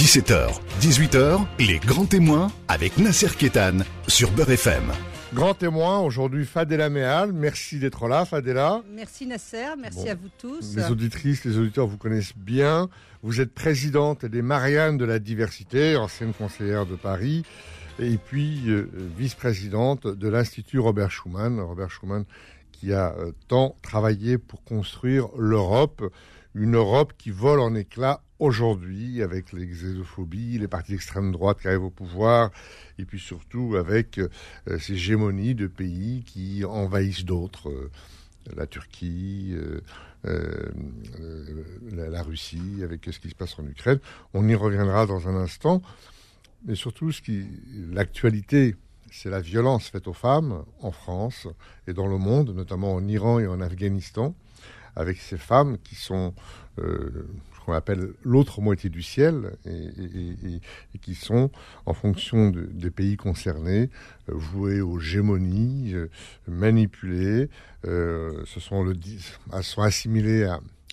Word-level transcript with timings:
17h, 0.00 0.58
18h, 0.80 1.44
les 1.58 1.78
grands 1.78 2.06
témoins 2.06 2.50
avec 2.68 2.96
Nasser 2.96 3.36
Kétan 3.36 3.80
sur 4.08 4.30
Beurre 4.30 4.52
FM. 4.52 4.84
Grand 5.34 5.52
témoin 5.52 5.98
aujourd'hui, 5.98 6.46
Fadela 6.46 6.88
Mehal. 6.88 7.34
Merci 7.34 7.78
d'être 7.78 8.08
là, 8.08 8.24
Fadela. 8.24 8.80
Merci 8.90 9.26
Nasser, 9.26 9.76
merci 9.78 10.08
à 10.08 10.14
vous 10.14 10.30
tous. 10.38 10.74
Les 10.74 10.90
auditrices, 10.90 11.44
les 11.44 11.58
auditeurs 11.58 11.86
vous 11.86 11.98
connaissent 11.98 12.32
bien. 12.34 12.88
Vous 13.22 13.42
êtes 13.42 13.52
présidente 13.52 14.24
des 14.24 14.40
Mariannes 14.40 14.96
de 14.96 15.04
la 15.04 15.18
diversité, 15.18 15.98
ancienne 15.98 16.32
conseillère 16.32 16.86
de 16.86 16.96
Paris, 16.96 17.44
et 17.98 18.16
puis 18.16 18.70
euh, 18.70 18.88
vice-présidente 19.18 20.06
de 20.06 20.28
l'Institut 20.28 20.78
Robert 20.78 21.10
Schuman. 21.10 21.60
Robert 21.60 21.90
Schuman 21.90 22.24
qui 22.72 22.94
a 22.94 23.14
euh, 23.18 23.32
tant 23.48 23.76
travaillé 23.82 24.38
pour 24.38 24.64
construire 24.64 25.28
l'Europe, 25.36 26.10
une 26.54 26.76
Europe 26.76 27.12
qui 27.16 27.30
vole 27.30 27.60
en 27.60 27.74
éclats 27.74 28.22
aujourd'hui 28.38 29.22
avec 29.22 29.52
les 29.52 29.66
xénophobies, 29.66 30.58
les 30.58 30.68
partis 30.68 30.92
d'extrême 30.92 31.32
droite 31.32 31.58
qui 31.60 31.68
arrivent 31.68 31.84
au 31.84 31.90
pouvoir, 31.90 32.50
et 32.98 33.04
puis 33.04 33.20
surtout 33.20 33.76
avec 33.76 34.18
euh, 34.18 34.28
ces 34.78 34.94
hégémonies 34.94 35.54
de 35.54 35.66
pays 35.66 36.22
qui 36.24 36.64
envahissent 36.64 37.24
d'autres, 37.24 37.68
euh, 37.68 37.90
la 38.56 38.66
Turquie, 38.66 39.54
la, 41.92 42.22
Russie, 42.22 42.80
avec 42.82 43.04
ce 43.10 43.20
qui 43.20 43.28
se 43.28 43.34
passe 43.34 43.58
en 43.58 43.66
Ukraine. 43.66 43.98
On 44.32 44.48
y 44.48 44.54
reviendra 44.54 45.06
dans 45.06 45.28
un 45.28 45.36
instant, 45.36 45.82
mais 46.64 46.74
surtout 46.74 47.12
ce 47.12 47.20
qui, 47.20 47.46
l'actualité 47.92 48.76
c'est 49.10 49.30
la 49.30 49.40
violence 49.40 49.88
faite 49.88 50.08
aux 50.08 50.12
femmes 50.12 50.64
en 50.80 50.92
France 50.92 51.48
et 51.86 51.92
dans 51.92 52.06
le 52.06 52.18
monde, 52.18 52.54
notamment 52.54 52.94
en 52.94 53.06
Iran 53.08 53.38
et 53.38 53.46
en 53.46 53.60
Afghanistan, 53.60 54.34
avec 54.96 55.18
ces 55.18 55.38
femmes 55.38 55.78
qui 55.78 55.94
sont 55.94 56.34
euh, 56.78 57.26
ce 57.54 57.64
qu'on 57.64 57.72
appelle 57.72 58.12
l'autre 58.22 58.60
moitié 58.60 58.88
du 58.88 59.02
ciel 59.02 59.52
et, 59.66 60.60
qui 61.00 61.14
sont, 61.14 61.50
en 61.86 61.94
fonction 61.94 62.50
des 62.50 62.90
pays 62.90 63.16
concernés, 63.16 63.90
euh, 64.28 64.32
vouées 64.34 64.80
aux 64.80 64.98
gémonies, 64.98 65.92
euh, 65.94 66.08
manipulées, 66.48 67.48
ce 67.84 68.60
sont 68.60 68.82
le, 68.82 68.94
assimilées 69.52 70.50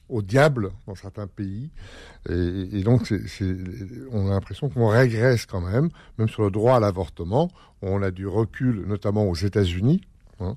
au 0.09 0.21
diable 0.21 0.71
dans 0.87 0.95
certains 0.95 1.27
pays. 1.27 1.69
Et, 2.29 2.83
donc, 2.83 3.13
on 4.11 4.27
a 4.27 4.31
l'impression 4.31 4.69
qu'on 4.69 4.87
régresse 4.87 5.45
quand 5.45 5.61
même, 5.61 5.89
même 6.17 6.29
sur 6.29 6.43
le 6.43 6.51
droit 6.51 6.77
à 6.77 6.79
l'avortement. 6.79 7.51
On 7.81 8.01
a 8.01 8.11
du 8.11 8.27
recul, 8.27 8.85
notamment 8.87 9.25
aux 9.25 9.35
États-Unis. 9.35 10.01
Hein. 10.39 10.55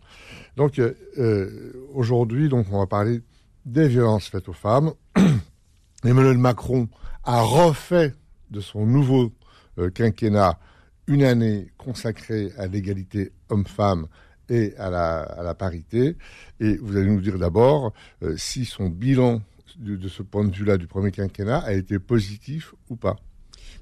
Donc, 0.56 0.78
euh, 0.78 0.94
euh, 1.18 1.72
aujourd'hui, 1.94 2.48
donc, 2.48 2.66
on 2.70 2.78
va 2.78 2.86
parler 2.86 3.20
des 3.64 3.88
violences 3.88 4.28
faites 4.28 4.48
aux 4.48 4.54
femmes. 4.54 4.92
Emmanuel 6.04 6.38
Macron 6.38 6.88
a 7.24 7.42
refait 7.42 8.14
de 8.50 8.60
son 8.60 8.86
nouveau 8.86 9.32
euh, 9.78 9.90
quinquennat 9.90 10.58
une 11.06 11.22
année 11.24 11.70
consacrée 11.76 12.52
à 12.56 12.66
l'égalité 12.66 13.32
homme-femme 13.48 14.06
et 14.48 14.74
à 14.76 14.90
la, 14.90 15.54
parité. 15.54 16.16
Et 16.58 16.76
vous 16.76 16.96
allez 16.96 17.08
nous 17.08 17.20
dire 17.20 17.38
d'abord 17.38 17.92
euh, 18.22 18.36
si 18.36 18.64
son 18.64 18.88
bilan 18.88 19.42
de, 19.78 20.08
ce 20.08 20.22
point 20.22 20.44
de 20.44 20.54
vue-là 20.54 20.76
du 20.76 20.86
premier 20.86 21.10
quinquennat 21.10 21.58
a 21.58 21.72
été 21.72 21.98
positif 21.98 22.74
ou 22.88 22.96
pas. 22.96 23.16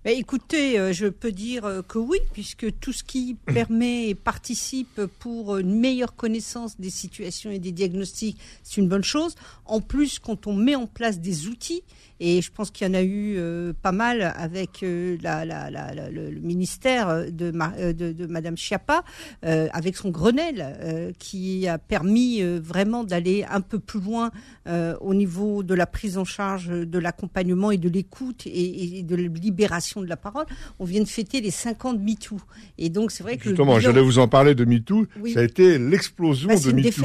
Écoutez, 0.04 0.78
euh, 0.78 0.92
je 0.92 1.06
peux 1.06 1.32
dire 1.32 1.64
euh, 1.64 1.82
que 1.82 1.98
oui, 1.98 2.18
puisque 2.32 2.78
tout 2.78 2.92
ce 2.92 3.02
qui 3.02 3.34
permet 3.46 4.08
et 4.08 4.14
participe 4.14 5.00
pour 5.18 5.56
une 5.58 5.74
meilleure 5.78 6.14
connaissance 6.14 6.78
des 6.78 6.91
situations 6.91 7.50
et 7.50 7.58
des 7.58 7.72
diagnostics, 7.72 8.38
c'est 8.62 8.80
une 8.80 8.88
bonne 8.88 9.02
chose. 9.02 9.34
En 9.66 9.80
plus, 9.80 10.20
quand 10.20 10.46
on 10.46 10.54
met 10.54 10.76
en 10.76 10.86
place 10.86 11.19
des 11.19 11.48
outils, 11.48 11.82
et 12.20 12.42
je 12.42 12.50
pense 12.50 12.70
qu'il 12.70 12.86
y 12.86 12.91
en 12.91 12.94
a 12.94 13.02
eu 13.02 13.36
euh, 13.36 13.72
pas 13.80 13.92
mal 13.92 14.22
avec 14.36 14.84
la, 15.22 15.44
la, 15.44 15.70
la, 15.70 16.10
le, 16.10 16.30
ministère 16.41 17.30
de, 17.30 17.52
de, 17.92 18.12
de, 18.12 18.26
Madame 18.26 18.56
Schiappa, 18.56 19.04
avec 19.42 19.97
son 19.97 20.10
Grenelle, 20.10 21.14
qui 21.19 21.69
a 21.69 21.78
permis 21.78 22.42
vraiment 22.42 23.04
d'aller 23.04 23.44
un 23.48 23.60
peu 23.60 23.78
plus 23.78 24.00
loin 24.00 24.32
au 25.00 25.14
niveau 25.14 25.62
de 25.62 25.75
la 25.75 25.87
prise 25.87 26.19
en 26.19 26.25
charge, 26.25 26.69
de 26.69 26.98
l'accompagnement 26.98 27.70
et 27.70 27.78
de 27.78 27.88
l'écoute 27.88 28.47
et, 28.47 28.98
et, 28.98 29.03
de 29.04 29.14
la 29.14 29.28
libération 29.88 30.03
de 30.03 30.09
la 30.09 30.16
parole. 30.16 30.47
On 30.78 30.84
vient 30.84 31.03
de 31.03 31.09
fêter 31.09 31.41
les 31.41 31.50
50 31.50 32.00
MeToo. 32.00 32.41
Et 32.78 32.88
donc, 32.91 33.10
c'est 33.10 33.22
vrai 33.22 33.37
que. 33.37 33.44
Justement, 33.44 33.81
j'allais 33.81 34.03
vous 34.03 34.19
en 34.19 34.28
parler 34.28 34.54
de 34.54 34.65
MeToo. 34.65 35.06
Ça 35.32 35.41
a 35.41 35.43
été 35.44 35.78
l'explosion 35.78 36.49
bah, 36.49 36.56
de 36.56 36.72
MeToo. 36.72 37.04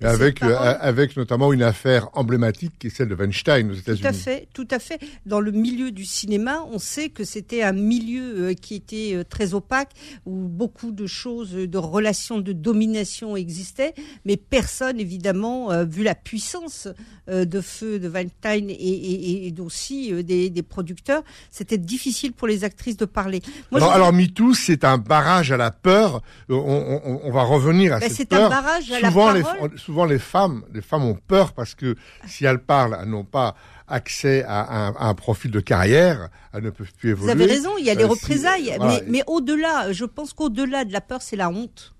Avec, 0.00 0.42
avec 0.42 1.16
notamment 1.16 1.52
une 1.52 1.62
affaire 1.62 2.08
emblématique 2.14 2.72
qui 2.78 2.88
est 2.88 2.90
celle 2.90 3.08
de 3.08 3.14
Weinstein 3.14 3.70
aux 3.70 3.74
États-Unis. 3.74 4.02
Tout 4.02 4.06
à 4.08 4.12
fait 4.12 4.48
tout 4.52 4.68
à 4.70 4.78
fait. 4.78 5.00
Dans 5.26 5.40
le 5.40 5.50
milieu 5.50 5.90
du 5.90 6.04
cinéma, 6.04 6.64
on 6.70 6.78
sait 6.78 7.08
que 7.08 7.24
c'était 7.24 7.62
un 7.62 7.72
milieu 7.72 8.50
euh, 8.50 8.54
qui 8.54 8.74
était 8.74 9.12
euh, 9.14 9.24
très 9.24 9.54
opaque, 9.54 9.90
où 10.24 10.48
beaucoup 10.48 10.92
de 10.92 11.06
choses, 11.06 11.52
de 11.52 11.78
relations 11.78 12.38
de 12.38 12.52
domination 12.52 13.36
existaient, 13.36 13.94
mais 14.24 14.36
personne, 14.36 15.00
évidemment, 15.00 15.72
euh, 15.72 15.84
vu 15.84 16.02
la 16.02 16.14
puissance 16.14 16.88
de 17.28 17.60
feu 17.60 17.98
de 18.00 18.08
Valentine 18.08 18.68
et, 18.68 19.46
et, 19.46 19.54
aussi 19.60 20.12
des, 20.24 20.62
producteurs, 20.62 21.22
c'était 21.50 21.78
difficile 21.78 22.21
pour 22.30 22.46
les 22.46 22.64
actrices 22.64 22.96
de 22.96 23.04
parler. 23.04 23.42
alors, 23.72 23.92
alors, 23.92 24.12
MeToo, 24.12 24.54
c'est 24.54 24.84
un 24.84 24.98
barrage 24.98 25.50
à 25.52 25.56
la 25.56 25.70
peur. 25.70 26.22
On, 26.48 27.30
va 27.32 27.42
revenir 27.42 27.94
à 27.94 27.98
ben, 27.98 28.08
cette 28.08 28.28
peur. 28.28 28.38
C'est 28.38 28.44
un 28.44 28.62
barrage 28.62 28.92
à 28.92 29.08
souvent, 29.08 29.32
la 29.32 29.42
parole. 29.42 29.70
Les, 29.72 29.78
souvent, 29.78 30.04
les 30.04 30.18
femmes, 30.18 30.62
les 30.72 30.82
femmes 30.82 31.04
ont 31.04 31.18
peur 31.26 31.52
parce 31.52 31.74
que 31.74 31.96
si 32.26 32.44
elles 32.44 32.60
parlent, 32.60 32.96
elles 33.00 33.08
n'ont 33.08 33.24
pas 33.24 33.54
accès 33.88 34.42
à 34.46 34.92
un, 34.98 35.14
profil 35.14 35.50
de 35.50 35.60
carrière, 35.60 36.28
elles 36.52 36.62
ne 36.62 36.70
peuvent 36.70 36.92
plus 36.98 37.10
évoluer. 37.10 37.34
Vous 37.34 37.42
avez 37.42 37.52
raison, 37.52 37.70
il 37.78 37.84
y 37.84 37.90
a 37.90 37.94
les 37.94 38.04
euh, 38.04 38.08
représailles. 38.08 38.76
mais, 38.80 39.02
mais 39.06 39.22
au-delà, 39.26 39.92
je 39.92 40.04
pense 40.04 40.32
qu'au-delà 40.32 40.84
de 40.84 40.92
la 40.92 41.00
peur, 41.00 41.20
c'est 41.20 41.36
la 41.36 41.50
honte. 41.50 41.94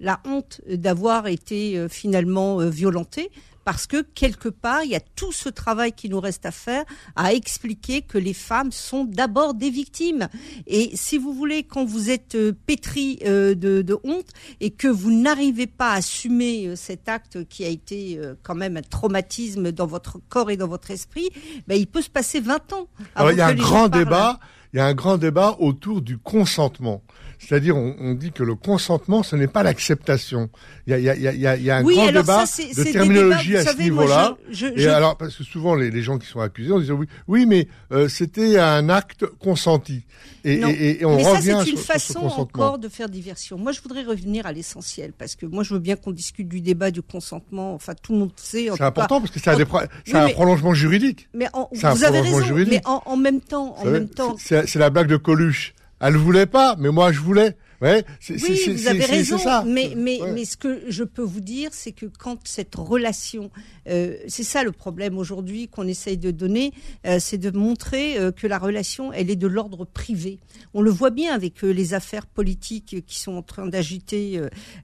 La 0.00 0.20
honte 0.26 0.60
d'avoir 0.68 1.26
été 1.26 1.76
euh, 1.76 1.88
finalement 1.88 2.60
euh, 2.60 2.68
violenté 2.68 3.30
parce 3.68 3.86
que 3.86 4.00
quelque 4.00 4.48
part, 4.48 4.82
il 4.82 4.92
y 4.92 4.96
a 4.96 5.00
tout 5.14 5.30
ce 5.30 5.50
travail 5.50 5.92
qui 5.92 6.08
nous 6.08 6.20
reste 6.20 6.46
à 6.46 6.50
faire 6.50 6.86
à 7.16 7.34
expliquer 7.34 8.00
que 8.00 8.16
les 8.16 8.32
femmes 8.32 8.72
sont 8.72 9.04
d'abord 9.04 9.52
des 9.52 9.68
victimes. 9.68 10.30
Et 10.66 10.92
si 10.94 11.18
vous 11.18 11.34
voulez, 11.34 11.64
quand 11.64 11.84
vous 11.84 12.08
êtes 12.08 12.34
euh, 12.34 12.54
pétri 12.64 13.18
euh, 13.26 13.54
de, 13.54 13.98
honte 14.04 14.30
et 14.60 14.70
que 14.70 14.88
vous 14.88 15.12
n'arrivez 15.12 15.66
pas 15.66 15.90
à 15.90 15.96
assumer 15.96 16.66
euh, 16.66 16.76
cet 16.76 17.10
acte 17.10 17.46
qui 17.50 17.62
a 17.62 17.68
été 17.68 18.18
quand 18.42 18.54
même 18.54 18.78
un 18.78 18.82
traumatisme 18.82 19.70
dans 19.70 19.86
votre 19.86 20.18
corps 20.30 20.50
et 20.50 20.56
dans 20.56 20.66
votre 20.66 20.90
esprit, 20.90 21.28
ben, 21.66 21.74
il 21.78 21.88
peut 21.88 22.00
se 22.00 22.08
passer 22.08 22.40
20 22.40 22.72
ans. 22.72 22.88
Alors, 23.16 23.32
il 23.32 23.36
y 23.36 23.42
a 23.42 23.48
un 23.48 23.54
grand 23.54 23.88
débat. 23.88 24.40
Il 24.72 24.78
y 24.78 24.80
a 24.80 24.86
un 24.86 24.94
grand 24.94 25.18
débat 25.18 25.56
autour 25.60 26.00
du 26.00 26.16
consentement. 26.16 27.02
C'est-à-dire, 27.38 27.76
on, 27.76 28.14
dit 28.14 28.32
que 28.32 28.42
le 28.42 28.56
consentement, 28.56 29.22
ce 29.22 29.36
n'est 29.36 29.46
pas 29.46 29.62
l'acceptation. 29.62 30.50
Il 30.86 30.90
y 30.90 30.94
a, 30.94 30.98
y 30.98 31.08
a, 31.08 31.34
y 31.34 31.46
a, 31.46 31.56
y 31.56 31.70
a 31.70 31.76
un 31.76 31.82
grand 31.82 32.06
débat 32.06 32.44
de 32.44 32.92
terminologie 32.92 33.56
à 33.56 33.64
ce 33.64 33.76
niveau-là. 33.78 34.36
Et 34.76 34.86
alors, 34.86 35.16
parce 35.16 35.36
que 35.36 35.44
souvent, 35.44 35.74
les, 35.76 35.90
les, 35.90 36.02
gens 36.02 36.18
qui 36.18 36.26
sont 36.26 36.40
accusés, 36.40 36.72
on 36.72 36.80
dit 36.80 36.90
oui, 36.90 37.06
oui, 37.28 37.46
mais 37.46 37.68
euh, 37.92 38.08
c'était 38.08 38.58
un 38.58 38.88
acte 38.88 39.24
consenti. 39.38 40.02
Et, 40.44 40.54
et, 40.54 41.00
et 41.00 41.04
on 41.04 41.16
mais 41.16 41.28
revient 41.28 41.50
ça, 41.50 41.64
c'est 41.64 41.70
une 41.70 41.76
façon 41.76 42.26
encore 42.26 42.78
de 42.78 42.88
faire 42.88 43.08
diversion. 43.08 43.56
Moi, 43.56 43.72
je 43.72 43.80
voudrais 43.82 44.02
revenir 44.02 44.46
à 44.46 44.52
l'essentiel, 44.52 45.12
parce 45.16 45.36
que 45.36 45.46
moi, 45.46 45.62
je 45.62 45.74
veux 45.74 45.80
bien 45.80 45.94
qu'on 45.96 46.12
discute 46.12 46.48
du 46.48 46.60
débat 46.60 46.90
du 46.90 47.02
consentement. 47.02 47.74
Enfin, 47.74 47.94
tout 48.00 48.12
le 48.12 48.18
monde 48.18 48.32
sait. 48.36 48.68
C'est 48.76 48.82
important 48.82 49.20
parce 49.20 49.30
que 49.30 49.38
c'est 49.38 49.50
un, 49.50 50.24
un 50.24 50.28
prolongement 50.30 50.74
juridique. 50.74 51.28
Mais 51.34 51.46
vous 51.72 52.04
avez 52.04 52.20
raison. 52.20 52.42
Juridique. 52.42 52.72
Mais 52.72 52.82
en, 52.84 53.02
en, 53.06 53.16
même 53.16 53.40
temps, 53.40 53.76
en 53.78 53.84
même 53.84 54.08
temps, 54.08 54.36
c'est 54.38 54.76
la 54.76 54.90
blague 54.90 55.08
de 55.08 55.16
Coluche. 55.16 55.74
Elle 56.00 56.16
voulait 56.16 56.46
pas, 56.46 56.76
mais 56.78 56.90
moi 56.90 57.12
je 57.12 57.20
voulais. 57.20 57.56
Ouais, 57.80 58.04
oui, 58.28 58.74
vous 58.74 58.88
avez 58.88 59.04
raison. 59.04 59.38
Ça. 59.38 59.62
Mais, 59.64 59.92
mais, 59.96 60.18
mais 60.34 60.44
ce 60.44 60.56
que 60.56 60.82
je 60.88 61.04
peux 61.04 61.22
vous 61.22 61.40
dire, 61.40 61.70
c'est 61.72 61.92
que 61.92 62.06
quand 62.06 62.38
cette 62.42 62.74
relation, 62.74 63.52
euh, 63.88 64.16
c'est 64.26 64.42
ça 64.42 64.64
le 64.64 64.72
problème 64.72 65.16
aujourd'hui 65.16 65.68
qu'on 65.68 65.86
essaye 65.86 66.18
de 66.18 66.32
donner, 66.32 66.72
euh, 67.06 67.18
c'est 67.20 67.38
de 67.38 67.56
montrer 67.56 68.18
euh, 68.18 68.32
que 68.32 68.48
la 68.48 68.58
relation, 68.58 69.12
elle 69.12 69.30
est 69.30 69.36
de 69.36 69.46
l'ordre 69.46 69.84
privé. 69.84 70.40
On 70.74 70.82
le 70.82 70.90
voit 70.90 71.10
bien 71.10 71.32
avec 71.32 71.62
euh, 71.62 71.70
les 71.70 71.94
affaires 71.94 72.26
politiques 72.26 73.04
qui 73.06 73.20
sont 73.20 73.36
en 73.36 73.42
train 73.42 73.68
d'agiter 73.68 74.40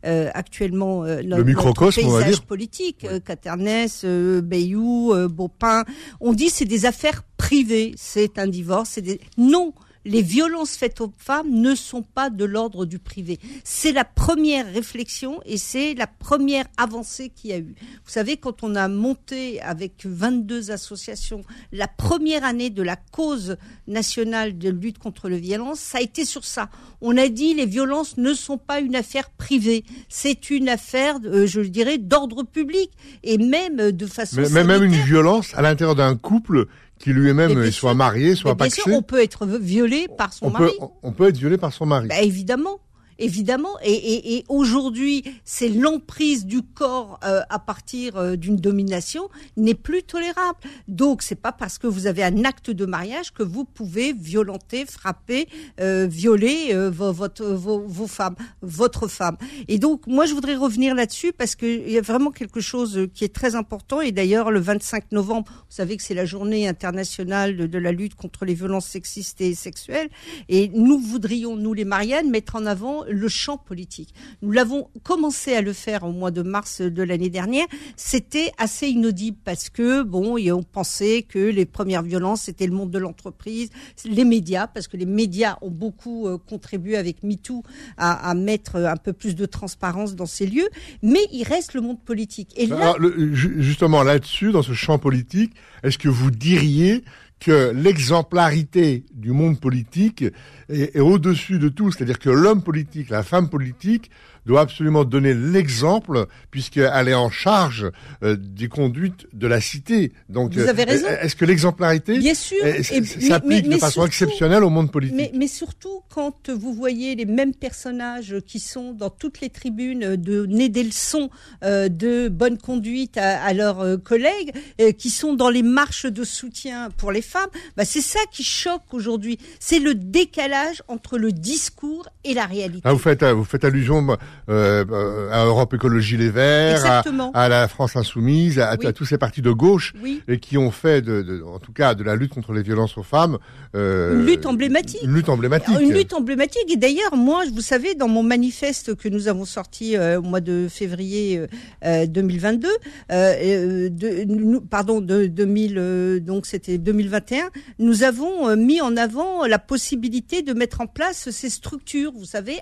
euh, 0.07 0.31
actuellement 0.33 1.03
notre, 1.03 1.39
le 1.39 1.45
microcosme, 1.45 2.03
on 2.05 2.11
va 2.11 2.23
dire. 2.23 2.43
politique. 2.45 3.07
Caternès, 3.25 4.05
Bayou, 4.05 5.13
Beaupin, 5.29 5.83
on 6.21 6.33
dit 6.33 6.49
c'est 6.49 6.65
des 6.65 6.87
affaires 6.87 7.25
privées. 7.37 7.93
C'est 7.97 8.39
un 8.39 8.47
divorce. 8.47 9.01
Des 9.01 9.21
non 9.37 9.75
les 10.05 10.23
violences 10.23 10.77
faites 10.77 11.01
aux 11.01 11.13
femmes 11.19 11.51
ne 11.51 11.75
sont 11.75 12.03
pas 12.03 12.31
de 12.31 12.45
l'ordre 12.45 12.85
du 12.85 12.99
privé. 12.99 13.39
C'est 13.65 13.93
la 13.93 14.05
première 14.05 14.71
réflexion 14.73 15.41
et 15.47 15.57
c'est 15.57 15.95
la 15.95 16.07
première 16.07 16.67
avancée 16.77 17.31
qu'il 17.31 17.51
y 17.51 17.53
a 17.53 17.59
eu. 17.59 17.75
Vous 18.05 18.11
savez, 18.11 18.37
quand 18.37 18.63
on 18.63 18.75
a 18.75 18.89
monté 18.89 19.61
avec 19.63 20.05
22 20.05 20.71
associations 20.71 21.43
la 21.73 21.89
première 21.89 22.45
année 22.45 22.71
de 22.71 22.83
la 22.83 22.97
cause 22.97 23.57
nationale 23.87 24.59
de 24.59 24.71
lutte 24.71 24.99
contre 24.99 25.29
le 25.29 25.37
violence, 25.37 25.81
ça 25.81 25.99
a 25.99 26.01
été 26.01 26.25
sur 26.25 26.45
ça. 26.45 26.69
On 27.01 27.17
a 27.17 27.29
dit 27.29 27.55
les 27.55 27.67
violences 27.67 28.17
ne 28.17 28.35
sont 28.35 28.59
pas 28.59 28.81
une 28.81 28.97
affaire 28.97 29.31
privée, 29.31 29.85
c'est 30.09 30.51
une 30.51 30.69
affaire, 30.69 31.19
euh, 31.25 31.47
je 31.47 31.61
dirais, 31.61 31.99
d'ordre 31.99 32.43
public 32.43 32.91
et 33.23 33.39
même 33.39 33.93
de 33.93 34.07
façon. 34.07 34.43
Mais, 34.53 34.65
même 34.65 34.85
une 34.85 34.93
violence 34.93 35.55
à 35.55 35.63
l'intérieur 35.63 35.95
d'un 35.95 36.17
couple 36.17 36.67
qui 36.99 37.13
lui-même 37.13 37.71
soit 37.71 37.95
marié, 37.95 38.35
soit 38.35 38.57
paxé. 38.57 38.83
Bien 38.85 38.93
sûr, 38.93 38.99
on 38.99 39.03
peut 39.03 39.23
être 39.23 39.47
violé 39.47 40.09
par 40.17 40.33
son 40.33 40.51
mari. 40.51 40.73
on 41.03 41.13
peut 41.13 41.29
être 41.29 41.37
violé 41.37 41.59
par 41.59 41.73
son 41.73 41.87
mari. 41.87 42.09
Bah, 42.09 42.23
évidemment 42.23 42.81
évidemment. 43.19 43.79
Et, 43.83 43.93
et, 43.93 44.37
et 44.37 44.45
aujourd'hui, 44.49 45.25
c'est 45.45 45.69
l'emprise 45.69 46.47
du 46.47 46.63
corps 46.63 47.19
euh, 47.25 47.41
à 47.49 47.59
partir 47.59 48.17
euh, 48.17 48.37
d'une 48.37 48.57
domination 48.57 49.29
n'est 49.57 49.75
plus 49.75 50.03
tolérable. 50.03 50.59
Donc, 50.89 51.23
c'est 51.23 51.35
pas 51.35 51.53
parce 51.53 51.79
que 51.79 51.87
vous 51.87 52.07
avez 52.07 52.25
un 52.25 52.45
acte 52.45 52.71
de 52.71 52.87
mariage 52.87 53.33
que 53.33 53.43
vous 53.43 53.65
pouvez 53.65 54.13
violenter, 54.13 54.87
frapper, 54.87 55.49
euh, 55.81 56.07
violer 56.09 56.71
euh, 56.73 56.91
vos, 56.91 57.13
votre, 57.13 57.45
vos, 57.45 57.81
vos, 57.87 58.07
femmes, 58.07 58.37
votre 58.63 59.09
femme. 59.09 59.37
Et 59.69 59.79
donc, 59.79 60.07
moi, 60.07 60.27
je 60.27 60.35
voudrais 60.35 60.57
revenir 60.57 60.95
là-dessus 60.95 61.33
parce 61.33 61.55
qu'il 61.55 61.91
y 61.91 61.99
a 61.99 62.03
vraiment 62.03 62.31
quelque 62.31 62.61
chose 62.61 63.09
qui 63.15 63.25
est 63.25 63.35
très 63.35 63.55
important. 63.55 64.01
Et 64.01 64.13
d'ailleurs, 64.13 64.51
le 64.51 64.61
25 64.61 65.13
novembre, 65.13 65.51
vous 65.51 65.77
savez 65.77 65.97
que 65.97 66.03
c'est 66.03 66.15
la 66.15 66.25
journée 66.25 66.69
internationale 66.69 67.57
de, 67.57 67.67
de 67.67 67.79
la 67.79 67.93
lutte 67.93 68.15
contre 68.15 68.45
les 68.45 68.55
violences 68.55 68.87
sexistes 68.87 69.41
et 69.41 69.55
sexuelles. 69.55 70.09
Et 70.49 70.71
nous 70.75 70.99
voudrions, 70.99 71.57
nous 71.57 71.75
les 71.75 71.85
Marianne, 71.85 72.31
mettre 72.31 72.57
en 72.57 72.67
avant 72.67 73.04
le 73.09 73.29
champ 73.29 73.59
politique. 73.59 74.15
Nous 74.43 74.51
l'avons 74.51 74.89
commencé 75.03 75.55
à 75.55 75.63
le 75.63 75.73
faire 75.73 76.05
au 76.05 76.13
mois 76.13 76.31
de 76.31 76.43
mars 76.43 76.81
de 76.81 77.03
l'année 77.03 77.31
dernière. 77.31 77.67
C'était 77.97 78.53
assez 78.59 78.89
inaudible 78.89 79.37
parce 79.45 79.69
que, 79.69 80.03
bon, 80.03 80.37
on 80.53 80.63
pensait 80.63 81.23
que 81.23 81.39
les 81.39 81.65
premières 81.67 82.03
violences, 82.03 82.43
c'était 82.43 82.67
le 82.67 82.73
monde 82.73 82.91
de 82.91 82.99
l'entreprise, 82.99 83.71
les 84.05 84.25
médias, 84.25 84.67
parce 84.67 84.89
que 84.89 84.97
les 84.97 85.07
médias 85.07 85.57
ont 85.63 85.71
beaucoup 85.71 86.27
euh, 86.27 86.39
contribué 86.39 86.97
avec 86.97 87.23
MeToo 87.23 87.63
à, 87.97 88.35
mettre 88.35 88.77
un 88.77 88.97
peu 88.97 89.13
plus 89.13 89.35
de 89.35 89.47
transparence 89.47 90.15
dans 90.15 90.27
ces 90.27 90.47
lieux. 90.47 90.69
Mais 91.03 91.27
il 91.33 91.45
reste 91.45 91.75
le 91.75 91.81
monde 91.81 92.01
politique. 92.01 92.53
Et 92.57 92.67
là, 92.67 92.95
justement, 93.33 94.03
là-dessus, 94.03 94.53
dans 94.53 94.63
ce 94.63 94.73
champ 94.73 94.99
politique, 94.99 95.53
est-ce 95.83 95.99
que 95.99 96.09
vous 96.09 96.31
diriez 96.31 97.05
que 97.45 97.73
l'exemplarité 97.75 99.05
du 99.13 99.33
monde 99.33 99.61
politique 99.61 100.25
est, 100.71 100.99
au-dessus 100.99 101.59
de 101.59 101.69
tout. 101.69 101.93
C'est-à-dire 101.93 102.19
que 102.19 102.31
l'homme 102.31 102.63
politique, 102.63 103.11
la 103.11 103.23
femme 103.23 103.51
politique 103.51 104.11
doit 104.47 104.61
absolument 104.61 105.05
donner 105.05 105.35
l'exemple 105.35 106.27
puisqu'elle 106.51 107.09
est 107.09 107.15
en 107.15 107.31
charge 107.31 107.91
euh, 108.23 108.37
des 108.39 108.69
conduites 108.69 109.27
de 109.33 109.47
la 109.47 109.61
cité. 109.61 110.13
Donc, 110.29 110.55
Vous 110.55 110.69
avez 110.69 110.85
raison. 110.85 111.07
Euh, 111.09 111.21
est-ce 111.23 111.37
que 111.37 111.45
l'exemplarité 111.45 112.21
s'applique 112.35 113.69
de 113.69 113.79
façon 113.79 114.07
exceptionnelle 114.07 114.65
au 114.65 114.71
monde 114.71 114.91
politique 114.91 115.17
mais, 115.17 115.31
mais, 115.35 115.49
surtout 115.49 116.03
quand 116.09 116.51
vous 116.51 116.73
voyez 116.73 117.15
les 117.15 117.27
mêmes 117.27 117.55
personnages 117.55 118.37
qui 118.47 118.61
sont 118.61 118.93
dans 118.93 119.11
toutes 119.11 119.41
les 119.41 119.51
tribunes 119.51 120.17
de 120.17 120.47
donner 120.47 120.69
des 120.69 120.83
leçons 120.83 121.31
euh, 121.63 121.89
de 121.89 122.29
bonne 122.29 122.59
conduite 122.59 123.17
à, 123.17 123.43
à 123.43 123.53
leurs 123.53 123.81
euh, 123.81 123.97
collègues, 123.97 124.53
euh, 124.81 124.93
qui 124.93 125.11
sont 125.11 125.35
dans 125.35 125.51
les 125.51 125.63
marches 125.63 126.07
de 126.07 126.25
soutien 126.25 126.91
pour 126.97 127.13
les 127.13 127.23
femmes, 127.23 127.49
bah, 127.77 127.85
c'est 127.85 128.01
ça 128.01 128.21
qui 128.31 128.45
choque 128.45 128.83
aujourd'hui. 128.93 129.39
C'est 129.61 129.79
le 129.79 129.95
décalage 129.95 130.83
entre 130.89 131.19
le 131.19 131.33
discours 131.33 132.09
et 132.25 132.35
la 132.35 132.47
réalité. 132.47 132.83
Ah, 132.85 132.93
vous 132.93 132.99
faites 132.99 133.23
euh, 133.23 133.33
vous 133.33 133.45
faites 133.45 133.65
allusion 133.65 134.17
euh, 134.49 135.31
à 135.33 135.45
Europe 135.45 135.73
Écologie 135.75 136.17
Les 136.17 136.31
Verts, 136.31 137.03
à, 137.33 137.49
la 137.49 137.69
France 137.69 137.97
Insoumise, 137.97 138.59
à, 138.59 138.77
tous 138.77 139.05
ces 139.05 139.19
partis 139.19 139.43
de 139.43 139.51
gauche 139.51 139.95
et 140.29 140.39
qui 140.39 140.59
ont 140.59 140.71
fait, 140.71 141.03
de, 141.03 141.43
en 141.47 141.59
tout 141.59 141.73
cas, 141.73 141.95
de 141.95 142.05
la 142.05 142.17
lutte 142.17 142.35
contre 142.35 142.53
les 142.53 142.63
violences 142.63 142.99
aux 142.99 143.03
femmes 143.03 143.39
euh, 143.75 144.15
une 144.15 144.27
lutte 144.27 144.47
emblématique. 144.47 145.01
Une 145.03 145.15
lutte 145.15 145.29
emblématique. 145.29 145.75
Une 145.81 145.93
lutte 145.93 146.13
emblématique. 146.13 146.71
Et 146.71 146.77
d'ailleurs, 146.77 147.17
moi, 147.17 147.43
vous 147.53 147.61
savez, 147.61 147.95
dans 147.95 148.09
mon 148.09 148.23
manifeste 148.23 148.95
que 148.95 149.09
nous 149.09 149.27
avons 149.29 149.45
sorti 149.45 149.97
au 149.99 150.23
mois 150.23 150.41
de 150.41 150.69
février 150.71 151.41
2022, 151.83 152.69
de, 153.11 154.59
pardon, 154.71 155.01
de 155.01 155.27
2000, 155.27 156.21
donc 156.25 156.47
c'était 156.47 156.79
2021, 156.79 157.51
nous 157.79 158.05
avons 158.05 158.57
mis 158.57 158.81
en 158.81 158.97
avant 158.97 159.47
la 159.47 159.59
possibilité 159.59 160.43
de 160.43 160.53
mettre 160.53 160.81
en 160.81 160.87
place 160.87 161.31
ces 161.31 161.51
structures, 161.51 162.13
vous 162.13 162.25
savez, 162.25 162.59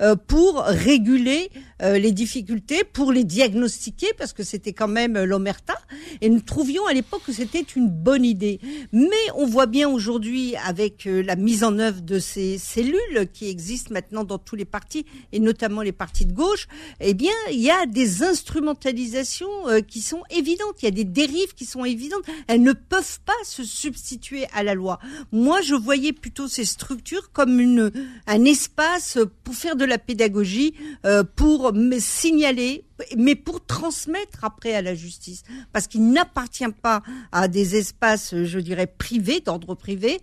euh, 0.00 0.16
pour 0.16 0.62
réguler 0.64 1.50
euh, 1.82 1.98
les 1.98 2.12
difficultés, 2.12 2.84
pour 2.84 3.12
les 3.12 3.24
diagnostiquer, 3.24 4.08
parce 4.16 4.32
que 4.32 4.42
c'était 4.42 4.72
quand 4.72 4.88
même 4.88 5.22
l'omerta. 5.24 5.74
Et 6.20 6.28
nous 6.28 6.40
trouvions 6.40 6.86
à 6.86 6.92
l'époque 6.92 7.22
que 7.26 7.32
c'était 7.32 7.64
une 7.76 7.88
bonne 7.88 8.24
idée. 8.24 8.60
Mais 8.92 9.10
on 9.36 9.46
voit 9.46 9.66
bien 9.66 9.88
aujourd'hui, 9.88 10.54
avec 10.64 11.06
euh, 11.06 11.22
la 11.22 11.36
mise 11.36 11.64
en 11.64 11.78
œuvre 11.78 12.00
de 12.00 12.18
ces 12.18 12.58
cellules 12.58 13.28
qui 13.32 13.48
existent 13.48 13.92
maintenant 13.92 14.24
dans 14.24 14.38
tous 14.38 14.56
les 14.56 14.64
partis, 14.64 15.06
et 15.32 15.40
notamment 15.40 15.82
les 15.82 15.92
partis 15.92 16.26
de 16.26 16.32
gauche, 16.32 16.68
eh 17.00 17.14
bien, 17.14 17.32
il 17.50 17.60
y 17.60 17.70
a 17.70 17.86
des 17.86 18.22
instrumentalisations 18.22 19.50
qui 19.86 20.00
sont 20.00 20.22
évidentes. 20.30 20.76
Il 20.82 20.84
y 20.84 20.88
a 20.88 20.92
des 20.92 21.04
dérives 21.04 21.54
qui 21.54 21.64
sont 21.64 21.84
évidentes. 21.84 22.24
Elles 22.46 22.62
ne 22.62 22.72
peuvent 22.72 23.20
pas 23.24 23.32
se 23.44 23.64
substituer 23.64 24.46
à 24.52 24.62
la 24.62 24.74
loi. 24.74 24.98
Moi, 25.32 25.60
je 25.62 25.74
voyais 25.74 26.12
plutôt 26.12 26.48
ces 26.48 26.64
structures 26.64 27.32
comme 27.32 27.60
une, 27.60 27.92
un 28.26 28.44
espace 28.44 29.18
pour 29.44 29.54
faire 29.54 29.76
de 29.76 29.84
la 29.84 29.98
pédagogie, 29.98 30.74
euh, 31.04 31.24
pour 31.24 31.72
signaler, 31.98 32.84
mais 33.16 33.34
pour 33.34 33.64
transmettre 33.64 34.44
après 34.44 34.74
à 34.74 34.82
la 34.82 34.94
justice. 34.94 35.42
Parce 35.72 35.86
qu'il 35.86 36.10
n'appartient 36.10 36.64
pas 36.82 37.02
à 37.32 37.48
des 37.48 37.76
espaces, 37.76 38.34
je 38.44 38.58
dirais, 38.58 38.86
privés, 38.86 39.40
d'ordre 39.40 39.74
privé, 39.74 40.20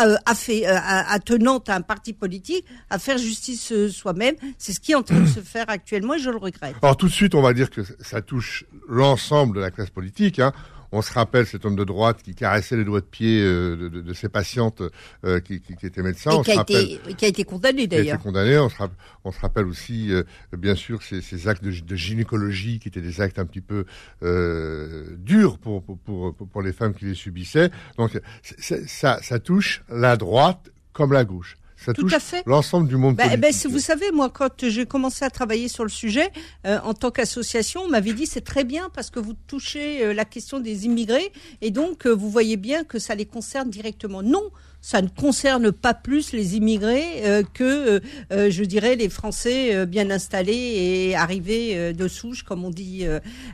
euh, 0.00 0.16
à, 0.24 0.32
euh, 0.48 0.76
à 0.76 1.74
un 1.74 1.80
parti 1.82 2.12
politique 2.12 2.64
à 2.88 2.98
faire 2.98 3.18
justice 3.18 3.72
soi-même. 3.88 4.34
C'est 4.56 4.72
ce 4.72 4.80
qui 4.80 4.92
est 4.92 4.94
en 4.94 5.02
train 5.02 5.20
de 5.20 5.26
se 5.26 5.40
faire 5.40 5.66
actuellement 5.68 6.14
et 6.14 6.18
je 6.18 6.30
le 6.30 6.38
regrette. 6.38 6.76
Alors 6.80 6.96
tout 6.96 7.06
de 7.06 7.12
suite, 7.12 7.34
on 7.34 7.42
va 7.42 7.52
dire 7.52 7.68
que 7.70 7.82
ça 8.00 8.22
touche 8.22 8.64
l'ensemble 8.88 9.56
de 9.56 9.60
la 9.60 9.70
classe 9.70 9.90
politique. 9.90 10.38
Hein. 10.38 10.52
On 10.92 11.02
se 11.02 11.12
rappelle 11.12 11.46
cet 11.46 11.64
homme 11.64 11.76
de 11.76 11.84
droite 11.84 12.22
qui 12.22 12.34
caressait 12.34 12.76
les 12.76 12.84
doigts 12.84 13.00
de 13.00 13.06
pied 13.06 13.40
euh, 13.42 13.90
de, 13.90 14.12
ses 14.12 14.28
patientes 14.28 14.82
euh, 15.24 15.40
qui, 15.40 15.60
qui, 15.60 15.76
qui, 15.76 15.86
étaient 15.86 16.02
médecins. 16.02 16.40
Et 16.40 16.42
qui, 16.42 16.52
a 16.52 16.62
été, 16.62 17.00
qui, 17.16 17.24
a 17.24 17.28
été, 17.28 17.44
condamné 17.44 17.86
d'ailleurs. 17.86 18.04
Qui 18.04 18.10
a 18.10 18.14
été 18.14 18.22
condamné. 18.22 18.58
On 18.58 18.68
se, 18.68 18.76
on 19.24 19.32
se 19.32 19.40
rappelle 19.40 19.66
aussi, 19.66 20.12
euh, 20.12 20.22
bien 20.56 20.74
sûr, 20.74 21.02
ces, 21.02 21.20
ces 21.20 21.48
actes 21.48 21.62
de, 21.62 21.70
de, 21.70 21.96
gynécologie 21.96 22.78
qui 22.78 22.88
étaient 22.88 23.00
des 23.00 23.20
actes 23.20 23.38
un 23.38 23.46
petit 23.46 23.60
peu 23.60 23.84
euh, 24.22 25.16
durs 25.18 25.58
pour, 25.58 25.82
pour, 25.82 25.98
pour, 25.98 26.34
pour, 26.34 26.62
les 26.62 26.72
femmes 26.72 26.94
qui 26.94 27.04
les 27.04 27.14
subissaient. 27.14 27.70
Donc 27.96 28.20
ça, 28.42 29.20
ça 29.22 29.38
touche 29.38 29.82
la 29.88 30.16
droite 30.16 30.70
comme 30.92 31.12
la 31.12 31.24
gauche. 31.24 31.56
Ça 31.80 31.94
Tout 31.94 32.02
touche 32.02 32.14
l'ensemble 32.44 32.88
du 32.88 32.96
monde 32.96 33.16
bah, 33.16 33.24
eh 33.32 33.38
ben, 33.38 33.52
vous 33.70 33.78
savez, 33.78 34.10
moi, 34.12 34.28
quand 34.28 34.68
j'ai 34.68 34.84
commencé 34.84 35.24
à 35.24 35.30
travailler 35.30 35.68
sur 35.68 35.82
le 35.82 35.88
sujet, 35.88 36.30
euh, 36.66 36.78
en 36.84 36.92
tant 36.92 37.10
qu'association, 37.10 37.82
on 37.84 37.88
m'avait 37.88 38.12
dit 38.12 38.26
c'est 38.26 38.42
très 38.42 38.64
bien 38.64 38.90
parce 38.94 39.08
que 39.08 39.18
vous 39.18 39.32
touchez 39.46 40.04
euh, 40.04 40.12
la 40.12 40.26
question 40.26 40.60
des 40.60 40.84
immigrés 40.84 41.32
et 41.62 41.70
donc 41.70 42.06
euh, 42.06 42.10
vous 42.10 42.28
voyez 42.28 42.58
bien 42.58 42.84
que 42.84 42.98
ça 42.98 43.14
les 43.14 43.24
concerne 43.24 43.70
directement. 43.70 44.22
Non, 44.22 44.50
ça 44.80 45.02
ne 45.02 45.08
concerne 45.08 45.72
pas 45.72 45.94
plus 45.94 46.32
les 46.32 46.56
immigrés 46.56 47.22
euh, 47.24 47.42
que, 47.42 47.64
euh, 47.64 48.00
euh, 48.32 48.50
je 48.50 48.64
dirais, 48.64 48.96
les 48.96 49.08
Français 49.08 49.86
bien 49.86 50.10
installés 50.10 50.52
et 50.52 51.14
arrivés 51.14 51.92
de 51.92 52.08
souche, 52.08 52.42
comme 52.42 52.64
on 52.64 52.70
dit 52.70 53.06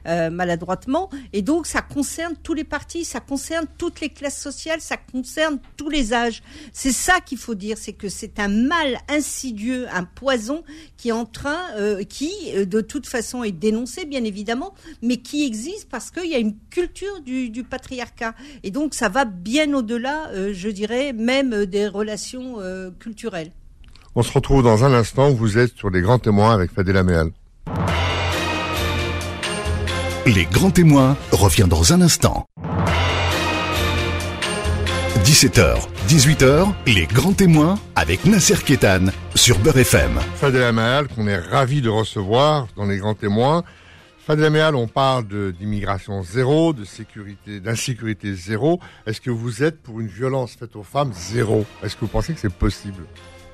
maladroitement. 0.05 1.11
Et 1.33 1.43
donc, 1.43 1.67
ça 1.67 1.83
concerne 1.83 2.35
tous 2.43 2.55
les 2.55 2.65
partis, 2.65 3.05
ça 3.05 3.21
concerne 3.21 3.67
toutes 3.79 4.01
les 4.01 4.09
classes 4.09 4.41
sociales, 4.41 4.81
ça 4.81 4.97
concerne 4.97 5.59
tous 5.77 5.89
les 5.89 6.13
âges. 6.13 6.43
C'est 6.73 6.93
ça 6.93 7.21
qu'il 7.21 7.39
faut 7.39 7.55
dire, 7.55 7.77
c'est 7.79 7.93
que 7.93 8.09
c'est 8.09 8.39
un 8.39 8.49
mal 8.49 8.99
insidieux, 9.09 9.87
un 9.93 10.05
poison 10.05 10.63
qui 10.97 11.09
est 11.09 11.13
en 11.13 11.25
train, 11.25 11.61
qui 12.09 12.31
de 12.55 12.81
toute 12.81 13.07
façon 13.07 13.43
est 13.43 13.53
dénoncé, 13.53 14.05
bien 14.05 14.25
évidemment, 14.25 14.75
mais 15.03 15.19
qui 15.19 15.45
existe 15.45 15.89
parce 15.89 16.11
qu'il 16.11 16.31
y 16.31 16.35
a 16.35 16.39
une 16.39 16.57
culture 16.71 17.21
du, 17.21 17.51
du 17.51 17.65
patriarcat. 17.65 18.35
Et 18.63 18.71
donc, 18.71 18.95
ça 18.95 19.09
va 19.09 19.25
bien 19.25 19.73
au-delà, 19.75 20.53
je 20.53 20.69
dirais, 20.69 21.13
même 21.17 21.67
des 21.67 21.89
relations 21.89 22.57
euh, 22.61 22.91
culturelles. 22.99 23.53
On 24.15 24.23
se 24.23 24.33
retrouve 24.33 24.63
dans 24.63 24.85
un 24.85 24.93
instant. 24.93 25.31
Vous 25.31 25.59
êtes 25.59 25.77
sur 25.77 25.91
les 25.91 26.01
grands 26.01 26.19
témoins 26.19 26.55
avec 26.55 26.71
Fadela 26.73 27.03
Meal. 27.03 27.31
Les 30.27 30.45
grands 30.47 30.71
témoins 30.71 31.17
revient 31.33 31.67
dans 31.69 31.93
un 31.93 32.01
instant. 32.01 32.47
17h, 35.27 35.77
18h, 36.09 36.73
les 36.87 37.07
grands 37.07 37.33
témoins 37.33 37.75
avec 37.95 38.25
Nasser 38.25 38.57
Kétan 38.65 39.07
sur 39.35 39.59
Beurre 39.59 39.79
FM. 39.79 40.21
Fadela 40.37 40.73
Meal, 40.73 41.09
qu'on 41.09 41.27
est 41.27 41.39
ravi 41.39 41.81
de 41.81 41.89
recevoir 41.89 42.69
dans 42.77 42.87
les 42.87 42.99
grands 42.99 43.15
témoins. 43.15 43.65
Fadela 44.27 44.77
on 44.77 44.89
parle 44.89 45.53
d'immigration 45.53 46.25
zéro, 46.25 46.73
de 46.73 46.85
sécurité, 46.85 47.61
d'insécurité 47.61 48.35
zéro. 48.35 48.81
Est-ce 49.07 49.21
que 49.21 49.31
vous 49.31 49.63
êtes 49.63 49.81
pour 49.81 50.01
une 50.01 50.09
violence 50.09 50.57
faite 50.57 50.75
aux 50.75 50.83
femmes 50.83 51.13
zéro? 51.13 51.65
Est-ce 51.85 51.95
que 51.95 52.01
vous 52.01 52.09
pensez 52.09 52.35
que 52.35 52.41
c'est 52.41 52.53
possible? 52.53 53.05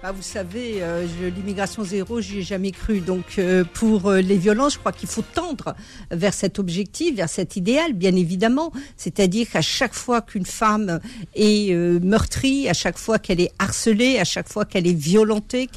Bah, 0.03 0.11
vous 0.11 0.21
savez, 0.21 0.79
euh, 0.81 1.07
l'immigration 1.37 1.85
zéro, 1.85 2.21
j'y 2.21 2.41
ai 2.41 2.43
jamais 2.43 2.73
cru. 2.73 2.99
Donc, 2.99 3.39
euh, 3.39 3.63
pour 3.73 4.11
euh, 4.11 4.21
les 4.21 4.37
violences, 4.37 4.73
je 4.73 4.79
crois 4.81 4.91
qu'il 4.91 5.09
faut 5.09 5.23
tendre 5.23 5.77
vers 6.11 6.35
cet 6.35 6.59
objectif, 6.59 7.15
vers 7.15 7.29
cet 7.29 7.55
idéal, 7.55 7.93
bien 7.93 8.17
évidemment. 8.17 8.73
C'est-à-dire 8.97 9.47
qu'à 9.49 9.61
chaque 9.61 9.95
fois 9.95 10.21
qu'une 10.21 10.45
femme 10.45 10.99
est 11.37 11.73
meurtrie, 12.03 12.69
à 12.69 12.73
chaque 12.73 12.99
fois 12.99 13.21
qu'elle 13.21 13.41
est 13.41 13.53
harcelée, 13.61 14.19
à 14.19 14.25
chaque 14.25 14.49
fois 14.49 14.65
qu'elle 14.65 14.89
est 14.89 14.93
violentée. 14.93 15.69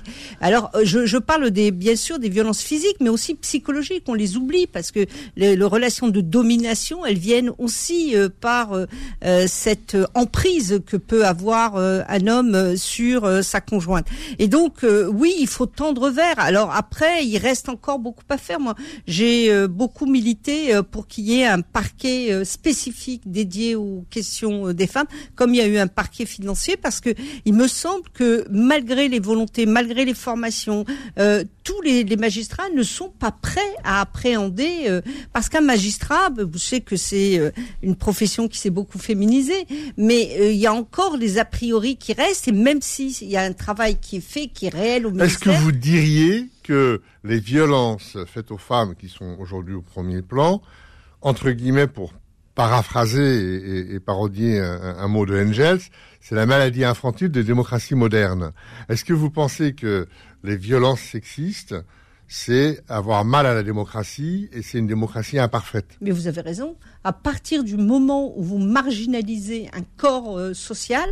Alors, 0.41 0.71
je, 0.83 1.05
je, 1.05 1.17
parle 1.19 1.51
des, 1.51 1.69
bien 1.69 1.95
sûr 1.95 2.17
des 2.17 2.29
violences 2.29 2.63
physiques, 2.63 2.97
mais 3.01 3.09
aussi 3.09 3.35
psychologiques. 3.35 4.05
On 4.07 4.15
les 4.15 4.37
oublie 4.37 4.65
parce 4.65 4.91
que 4.91 5.05
les, 5.35 5.55
les 5.55 5.65
relations 5.65 6.07
de 6.07 6.21
domination, 6.21 7.05
elles 7.05 7.19
viennent 7.19 7.51
aussi 7.59 8.15
par 8.41 8.71
cette 9.45 9.95
emprise 10.15 10.81
que 10.87 10.97
peut 10.97 11.27
avoir 11.27 11.75
un 11.77 12.27
homme 12.27 12.75
sur 12.75 13.43
sa 13.43 13.61
conjointe. 13.61 14.07
Et 14.39 14.47
donc, 14.47 14.83
euh, 14.83 15.07
oui, 15.07 15.35
il 15.39 15.47
faut 15.47 15.65
tendre 15.65 16.09
vers. 16.09 16.39
Alors 16.39 16.71
après, 16.71 17.25
il 17.25 17.37
reste 17.37 17.69
encore 17.69 17.99
beaucoup 17.99 18.23
à 18.29 18.37
faire. 18.37 18.59
Moi, 18.59 18.75
j'ai 19.07 19.51
euh, 19.51 19.67
beaucoup 19.67 20.05
milité 20.05 20.75
euh, 20.75 20.83
pour 20.83 21.07
qu'il 21.07 21.25
y 21.25 21.39
ait 21.39 21.45
un 21.45 21.61
parquet 21.61 22.43
spécifique 22.45 23.23
dédié 23.25 23.75
aux 23.75 24.05
questions 24.09 24.73
des 24.73 24.87
femmes, 24.87 25.07
comme 25.35 25.53
il 25.53 25.57
y 25.57 25.61
a 25.61 25.67
eu 25.67 25.77
un 25.77 25.87
parquet 25.87 26.25
financier, 26.25 26.77
parce 26.77 26.99
que 26.99 27.09
il 27.45 27.53
me 27.53 27.67
semble 27.67 28.09
que 28.13 28.45
malgré 28.49 29.07
les 29.07 29.19
volontés, 29.19 29.65
malgré 29.65 30.05
les 30.05 30.13
formations, 30.13 30.85
tous 31.65 31.81
les, 31.81 32.05
les, 32.05 32.15
magistrats 32.15 32.69
ne 32.69 32.83
sont 32.83 33.09
pas 33.09 33.31
prêts 33.31 33.59
à 33.83 33.99
appréhender, 33.99 35.01
parce 35.33 35.49
qu'un 35.49 35.61
magistrat, 35.61 36.29
vous 36.29 36.57
savez 36.57 36.81
que 36.81 36.95
c'est 36.95 37.51
une 37.81 37.95
profession 37.95 38.47
qui 38.47 38.59
s'est 38.59 38.69
beaucoup 38.69 38.99
féminisée, 38.99 39.65
mais 39.97 40.51
il 40.53 40.57
y 40.57 40.67
a 40.67 40.73
encore 40.73 41.17
les 41.17 41.39
a 41.39 41.43
priori 41.43 41.97
qui 41.97 42.13
restent, 42.13 42.47
et 42.47 42.51
même 42.51 42.81
s'il 42.81 43.27
y 43.27 43.35
a 43.35 43.41
un 43.41 43.53
travail 43.53 43.97
qui 43.99 44.17
est 44.17 44.21
fait, 44.21 44.47
qui 44.47 44.67
est 44.67 44.69
réel 44.69 45.07
au 45.07 45.11
ministère. 45.11 45.53
Est-ce 45.53 45.59
que 45.59 45.63
vous 45.63 45.71
diriez 45.71 46.49
que 46.63 47.01
les 47.23 47.39
violences 47.39 48.17
faites 48.27 48.51
aux 48.51 48.57
femmes 48.57 48.95
qui 48.95 49.09
sont 49.09 49.35
aujourd'hui 49.39 49.73
au 49.73 49.81
premier 49.81 50.21
plan, 50.21 50.61
entre 51.21 51.51
guillemets 51.51 51.87
pour 51.87 52.13
paraphraser 52.55 53.93
et, 53.93 53.99
parodier 53.99 54.59
un, 54.59 55.07
mot 55.07 55.25
de 55.25 55.37
Engels, 55.37 55.81
c'est 56.21 56.35
la 56.35 56.45
maladie 56.45 56.85
infantile 56.85 57.29
des 57.29 57.43
démocraties 57.43 57.95
modernes. 57.95 58.53
Est-ce 58.89 59.05
que 59.05 59.13
vous 59.13 59.29
pensez 59.29 59.73
que 59.73 60.07
les 60.43 60.55
violences 60.55 61.01
sexistes, 61.01 61.75
c'est 62.27 62.81
avoir 62.87 63.23
mal 63.25 63.45
à 63.45 63.53
la 63.53 63.61
démocratie 63.61 64.49
et 64.51 64.61
c'est 64.61 64.79
une 64.79 64.87
démocratie 64.87 65.37
imparfaite? 65.37 65.97
Mais 66.01 66.11
vous 66.11 66.27
avez 66.27 66.41
raison. 66.41 66.77
À 67.03 67.13
partir 67.13 67.63
du 67.63 67.77
moment 67.77 68.33
où 68.37 68.43
vous 68.43 68.57
marginalisez 68.57 69.69
un 69.73 69.83
corps 69.97 70.37
euh, 70.37 70.53
social, 70.53 71.07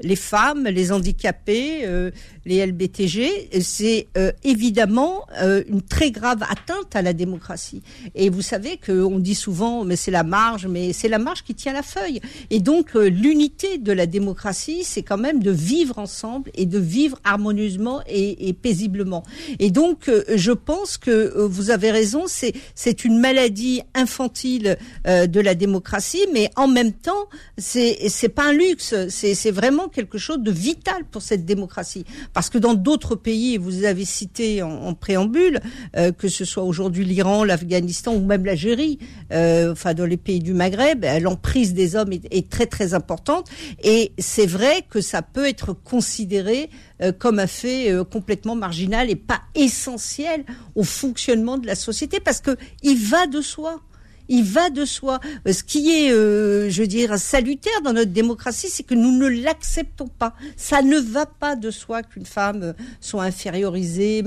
les 0.00 0.16
femmes, 0.16 0.64
les 0.64 0.92
handicapés, 0.92 1.80
euh, 1.84 2.10
les 2.46 2.64
LBTG, 2.64 3.50
c'est 3.60 4.06
euh, 4.16 4.32
évidemment 4.44 5.26
euh, 5.42 5.62
une 5.68 5.82
très 5.82 6.10
grave 6.10 6.42
atteinte 6.48 6.94
à 6.94 7.02
la 7.02 7.12
démocratie. 7.12 7.82
Et 8.14 8.30
vous 8.30 8.42
savez 8.42 8.78
qu'on 8.78 9.18
dit 9.18 9.34
souvent, 9.34 9.84
mais 9.84 9.96
c'est 9.96 10.10
la 10.10 10.22
marge, 10.22 10.66
mais 10.66 10.92
c'est 10.92 11.08
la 11.08 11.18
marge 11.18 11.42
qui 11.42 11.54
tient 11.54 11.72
la 11.72 11.82
feuille. 11.82 12.20
Et 12.50 12.60
donc 12.60 12.94
l'unité 12.94 13.78
de 13.78 13.92
la 13.92 14.06
démocratie, 14.06 14.84
c'est 14.84 15.02
quand 15.02 15.18
même 15.18 15.42
de 15.42 15.50
vivre 15.50 15.98
ensemble 15.98 16.50
et 16.54 16.66
de 16.66 16.78
vivre 16.78 17.18
harmonieusement 17.24 18.02
et, 18.06 18.48
et 18.48 18.52
paisiblement. 18.52 19.24
Et 19.58 19.70
donc 19.70 20.10
je 20.34 20.52
pense 20.52 20.96
que 20.96 21.38
vous 21.42 21.70
avez 21.70 21.90
raison, 21.90 22.24
c'est 22.26 22.52
c'est 22.74 23.04
une 23.04 23.18
maladie 23.18 23.82
infantile 23.94 24.78
de 25.04 25.40
la 25.40 25.54
démocratie, 25.54 26.26
mais 26.32 26.50
en 26.56 26.68
même 26.68 26.92
temps, 26.92 27.28
c'est 27.56 28.08
c'est 28.08 28.28
pas 28.28 28.48
un 28.48 28.52
luxe, 28.52 28.94
c'est 29.08 29.34
c'est 29.34 29.50
vraiment 29.50 29.87
quelque 29.88 30.18
chose 30.18 30.40
de 30.40 30.50
vital 30.50 31.04
pour 31.10 31.22
cette 31.22 31.44
démocratie. 31.44 32.04
Parce 32.32 32.50
que 32.50 32.58
dans 32.58 32.74
d'autres 32.74 33.14
pays, 33.14 33.56
vous 33.58 33.84
avez 33.84 34.04
cité 34.04 34.62
en, 34.62 34.94
préambule, 34.94 35.60
euh, 35.96 36.12
que 36.12 36.28
ce 36.28 36.44
soit 36.44 36.62
aujourd'hui 36.62 37.04
l'Iran, 37.04 37.44
l'Afghanistan 37.44 38.14
ou 38.14 38.24
même 38.24 38.44
l'Algérie, 38.44 38.98
euh, 39.32 39.72
enfin 39.72 39.94
dans 39.94 40.06
les 40.06 40.16
pays 40.16 40.40
du 40.40 40.54
Maghreb, 40.54 41.04
euh, 41.04 41.20
l'emprise 41.20 41.74
des 41.74 41.96
hommes 41.96 42.12
est, 42.12 42.48
très 42.48 42.66
très 42.66 42.94
importante. 42.94 43.48
Et 43.82 44.12
c'est 44.18 44.46
vrai 44.46 44.84
que 44.88 45.00
ça 45.00 45.22
peut 45.22 45.46
être 45.46 45.72
considéré 45.72 46.70
comme 47.18 47.38
un 47.38 47.46
fait 47.46 47.92
complètement 48.10 48.56
marginal 48.56 49.08
et 49.08 49.14
pas 49.14 49.40
essentiel 49.54 50.44
au 50.74 50.82
fonctionnement 50.82 51.56
de 51.56 51.66
la 51.66 51.76
société 51.76 52.18
parce 52.18 52.40
que 52.40 52.56
il 52.82 52.98
va 52.98 53.28
de 53.28 53.40
soi 53.40 53.80
il 54.28 54.44
va 54.44 54.70
de 54.70 54.84
soi. 54.84 55.20
Euh, 55.46 55.52
ce 55.52 55.62
qui 55.62 55.90
est, 55.90 56.12
euh, 56.12 56.70
je 56.70 56.82
veux 56.82 56.86
dire, 56.86 57.18
salutaire 57.18 57.80
dans 57.82 57.92
notre 57.92 58.12
démocratie, 58.12 58.68
c'est 58.68 58.82
que 58.82 58.94
nous 58.94 59.16
ne 59.16 59.28
l'acceptons 59.28 60.08
pas. 60.08 60.34
Ça 60.56 60.82
ne 60.82 60.98
va 60.98 61.26
pas 61.26 61.56
de 61.56 61.70
soi 61.70 62.02
qu'une 62.02 62.26
femme 62.26 62.62
euh, 62.62 62.72
soit 63.00 63.24
infériorisée, 63.24 64.22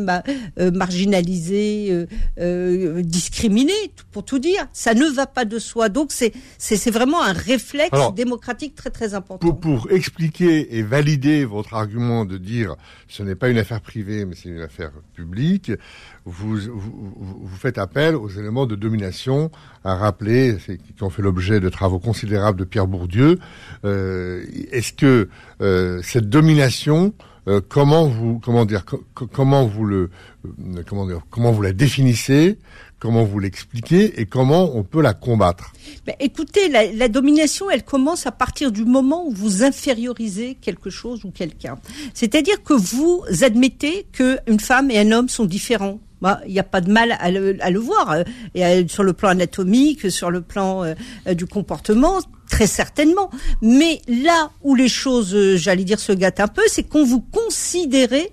marginalisée, 0.57 2.07
discriminée, 3.03 3.73
pour 4.11 4.23
tout 4.23 4.39
dire. 4.39 4.67
Ça 4.73 4.93
ne 4.93 5.05
va 5.05 5.25
pas 5.25 5.45
de 5.45 5.59
soi. 5.59 5.89
Donc 5.89 6.11
c'est 6.11 6.33
c'est 6.57 6.91
vraiment 6.91 7.21
un 7.21 7.33
réflexe 7.33 8.13
démocratique 8.15 8.75
très 8.75 8.89
très 8.89 9.13
important. 9.13 9.47
Pour, 9.47 9.59
pour 9.59 9.91
expliquer 9.91 10.77
et 10.77 10.83
valider 10.83 11.45
votre 11.45 11.73
argument 11.73 12.25
de 12.25 12.37
dire 12.37 12.75
ce 13.07 13.23
n'est 13.23 13.35
pas 13.35 13.49
une 13.49 13.57
affaire 13.57 13.81
privée, 13.81 14.25
mais 14.25 14.35
c'est 14.35 14.49
une 14.49 14.61
affaire 14.61 14.91
publique, 15.13 15.71
vous, 16.25 16.57
vous, 16.57 17.39
vous, 17.41 17.57
faites 17.57 17.77
appel 17.77 18.15
aux 18.15 18.29
éléments 18.29 18.65
de 18.65 18.75
domination 18.75 19.49
à 19.83 19.95
rappeler, 19.95 20.57
qui 20.95 21.03
ont 21.03 21.09
fait 21.09 21.21
l'objet 21.21 21.59
de 21.59 21.69
travaux 21.69 21.99
considérables 21.99 22.59
de 22.59 22.63
Pierre 22.63 22.87
Bourdieu. 22.87 23.39
Euh, 23.85 24.43
Est-ce 24.71 24.93
que 24.93 25.29
euh, 25.61 25.99
cette 26.03 26.29
domination, 26.29 27.13
euh, 27.47 27.59
comment 27.67 28.05
vous, 28.05 28.39
comment 28.39 28.65
dire, 28.65 28.85
comment 29.13 29.65
vous 29.65 29.85
le, 29.85 30.11
euh, 30.45 30.83
comment 30.87 31.07
dire, 31.07 31.21
comment 31.29 31.51
vous 31.51 31.61
la 31.61 31.73
définissez 31.73 32.59
Comment 32.99 33.23
vous 33.23 33.39
l'expliquez 33.39 34.21
et 34.21 34.27
comment 34.27 34.75
on 34.77 34.83
peut 34.83 35.01
la 35.01 35.15
combattre? 35.15 35.73
Ben, 36.05 36.13
Écoutez, 36.19 36.69
la, 36.69 36.85
la, 36.91 37.07
domination, 37.07 37.67
elle 37.71 37.83
commence 37.83 38.27
à 38.27 38.31
partir 38.31 38.71
du 38.71 38.85
moment 38.85 39.25
où 39.25 39.31
vous 39.31 39.63
infériorisez 39.63 40.53
quelque 40.61 40.91
chose 40.91 41.25
ou 41.25 41.31
quelqu'un. 41.31 41.79
C'est-à-dire 42.13 42.61
que 42.61 42.75
vous 42.75 43.23
admettez 43.41 44.05
qu'une 44.11 44.59
femme 44.59 44.91
et 44.91 44.99
un 44.99 45.11
homme 45.11 45.29
sont 45.29 45.45
différents 45.45 45.99
il 46.45 46.53
n'y 46.53 46.59
a 46.59 46.63
pas 46.63 46.81
de 46.81 46.91
mal 46.91 47.17
à 47.19 47.31
le, 47.31 47.79
voir. 47.79 48.11
Euh, 48.11 48.23
et 48.53 48.87
sur 48.87 49.03
le 49.03 49.13
plan 49.13 49.29
anatomique, 49.29 50.11
sur 50.11 50.31
le 50.31 50.41
plan 50.41 50.83
euh, 50.83 50.93
euh, 51.27 51.33
du 51.33 51.45
comportement, 51.45 52.19
très 52.49 52.67
certainement. 52.67 53.29
Mais 53.61 54.01
là 54.07 54.51
où 54.63 54.75
les 54.75 54.89
choses, 54.89 55.55
j'allais 55.55 55.83
dire, 55.83 55.99
se 55.99 56.11
gâtent 56.11 56.39
un 56.39 56.47
peu, 56.47 56.63
c'est 56.67 56.83
qu'on 56.83 57.03
vous 57.03 57.21
considérez 57.21 58.31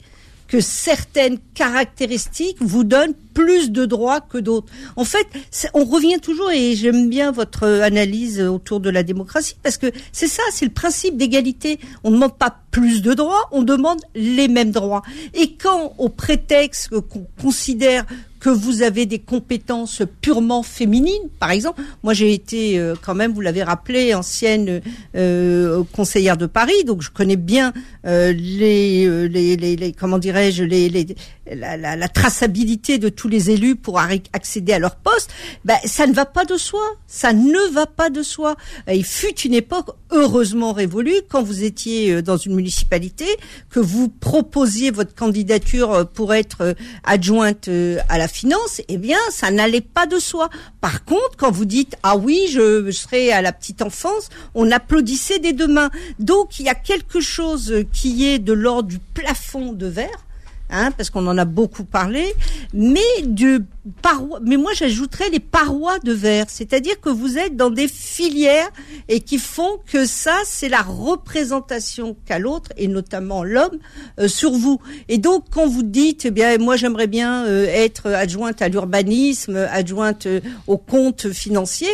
que 0.48 0.60
certaines 0.60 1.38
caractéristiques 1.54 2.56
vous 2.60 2.82
donnent 2.82 3.14
plus 3.34 3.70
de 3.70 3.84
droits 3.84 4.20
que 4.20 4.38
d'autres. 4.38 4.72
En 4.96 5.04
fait, 5.04 5.28
on 5.74 5.84
revient 5.84 6.18
toujours, 6.20 6.50
et 6.50 6.74
j'aime 6.74 7.08
bien 7.08 7.30
votre 7.30 7.64
analyse 7.64 8.40
autour 8.40 8.80
de 8.80 8.90
la 8.90 9.02
démocratie, 9.02 9.56
parce 9.62 9.76
que 9.76 9.92
c'est 10.10 10.26
ça, 10.26 10.42
c'est 10.50 10.64
le 10.64 10.72
principe 10.72 11.16
d'égalité. 11.16 11.78
On 12.02 12.10
ne 12.10 12.16
demande 12.16 12.36
pas 12.36 12.56
plus 12.70 13.02
de 13.02 13.14
droits, 13.14 13.48
on 13.52 13.62
demande 13.62 14.00
les 14.14 14.48
mêmes 14.48 14.72
droits. 14.72 15.02
Et 15.34 15.54
quand, 15.54 15.94
au 15.98 16.08
prétexte 16.08 16.88
qu'on 16.88 17.26
considère 17.40 18.04
que 18.40 18.50
vous 18.50 18.82
avez 18.82 19.06
des 19.06 19.18
compétences 19.18 20.02
purement 20.20 20.62
féminines, 20.62 21.28
par 21.38 21.50
exemple. 21.50 21.82
Moi, 22.02 22.14
j'ai 22.14 22.32
été 22.32 22.78
euh, 22.78 22.94
quand 23.00 23.14
même, 23.14 23.32
vous 23.32 23.40
l'avez 23.40 23.62
rappelé, 23.62 24.14
ancienne 24.14 24.80
euh, 25.16 25.82
conseillère 25.92 26.36
de 26.36 26.46
Paris, 26.46 26.84
donc 26.84 27.02
je 27.02 27.10
connais 27.10 27.36
bien 27.36 27.72
euh, 28.06 28.32
les, 28.32 29.28
les, 29.28 29.56
les, 29.56 29.92
comment 29.92 30.18
dirais-je, 30.18 30.64
les, 30.64 30.88
les 30.88 31.06
la, 31.54 31.76
la, 31.76 31.96
la, 31.96 32.08
traçabilité 32.08 32.98
de 32.98 33.08
tous 33.08 33.28
les 33.28 33.50
élus 33.50 33.76
pour 33.76 33.98
accéder 33.98 34.72
à 34.72 34.78
leur 34.78 34.96
poste. 34.96 35.30
Ben, 35.64 35.76
ça 35.84 36.06
ne 36.06 36.12
va 36.12 36.26
pas 36.26 36.44
de 36.44 36.56
soi. 36.56 36.82
Ça 37.06 37.32
ne 37.32 37.72
va 37.72 37.86
pas 37.86 38.10
de 38.10 38.22
soi. 38.22 38.56
Il 38.92 39.04
fut 39.04 39.34
une 39.40 39.54
époque 39.54 39.90
heureusement 40.10 40.72
révolue 40.72 41.20
quand 41.28 41.42
vous 41.42 41.64
étiez 41.64 42.22
dans 42.22 42.36
une 42.36 42.54
municipalité, 42.54 43.26
que 43.70 43.80
vous 43.80 44.08
proposiez 44.08 44.90
votre 44.90 45.14
candidature 45.14 46.08
pour 46.14 46.34
être 46.34 46.74
adjointe 47.04 47.68
à 48.08 48.18
la 48.18 48.28
finance, 48.28 48.80
eh 48.88 48.96
bien, 48.96 49.18
ça 49.30 49.50
n'allait 49.50 49.80
pas 49.80 50.06
de 50.06 50.18
soi. 50.18 50.48
Par 50.80 51.04
contre, 51.04 51.36
quand 51.36 51.50
vous 51.50 51.64
dites 51.64 51.96
ah 52.02 52.16
oui, 52.16 52.46
je, 52.50 52.90
serai 52.90 53.32
à 53.32 53.42
la 53.42 53.52
petite 53.52 53.82
enfance, 53.82 54.28
on 54.54 54.70
applaudissait 54.70 55.38
des 55.38 55.52
deux 55.52 55.68
mains. 55.68 55.90
Donc, 56.18 56.58
il 56.58 56.66
y 56.66 56.68
a 56.68 56.74
quelque 56.74 57.20
chose 57.20 57.84
qui 57.92 58.26
est 58.26 58.38
de 58.38 58.52
l'ordre 58.52 58.88
du 58.88 58.98
plafond 58.98 59.72
de 59.72 59.86
verre. 59.86 60.27
Hein, 60.70 60.90
parce 60.90 61.08
qu'on 61.08 61.26
en 61.26 61.38
a 61.38 61.46
beaucoup 61.46 61.84
parlé, 61.84 62.34
mais 62.74 63.00
de 63.24 63.62
mais 64.42 64.58
moi 64.58 64.72
j'ajouterais 64.74 65.30
les 65.30 65.40
parois 65.40 65.98
de 66.00 66.12
verre, 66.12 66.46
c'est-à-dire 66.48 67.00
que 67.00 67.08
vous 67.08 67.38
êtes 67.38 67.56
dans 67.56 67.70
des 67.70 67.88
filières 67.88 68.70
et 69.08 69.20
qui 69.20 69.38
font 69.38 69.78
que 69.90 70.04
ça, 70.04 70.36
c'est 70.44 70.68
la 70.68 70.82
représentation 70.82 72.16
qu'a 72.26 72.38
l'autre, 72.38 72.70
et 72.76 72.88
notamment 72.88 73.44
l'homme, 73.44 73.78
euh, 74.20 74.28
sur 74.28 74.52
vous. 74.52 74.80
Et 75.08 75.18
donc, 75.18 75.44
quand 75.50 75.66
vous 75.66 75.82
dites, 75.82 76.26
eh 76.26 76.30
bien, 76.30 76.58
moi, 76.58 76.76
j'aimerais 76.76 77.06
bien 77.06 77.46
euh, 77.46 77.66
être 77.66 78.08
adjointe 78.08 78.60
à 78.60 78.68
l'urbanisme, 78.68 79.56
adjointe 79.70 80.26
euh, 80.26 80.40
au 80.66 80.76
compte 80.76 81.30
financier, 81.30 81.88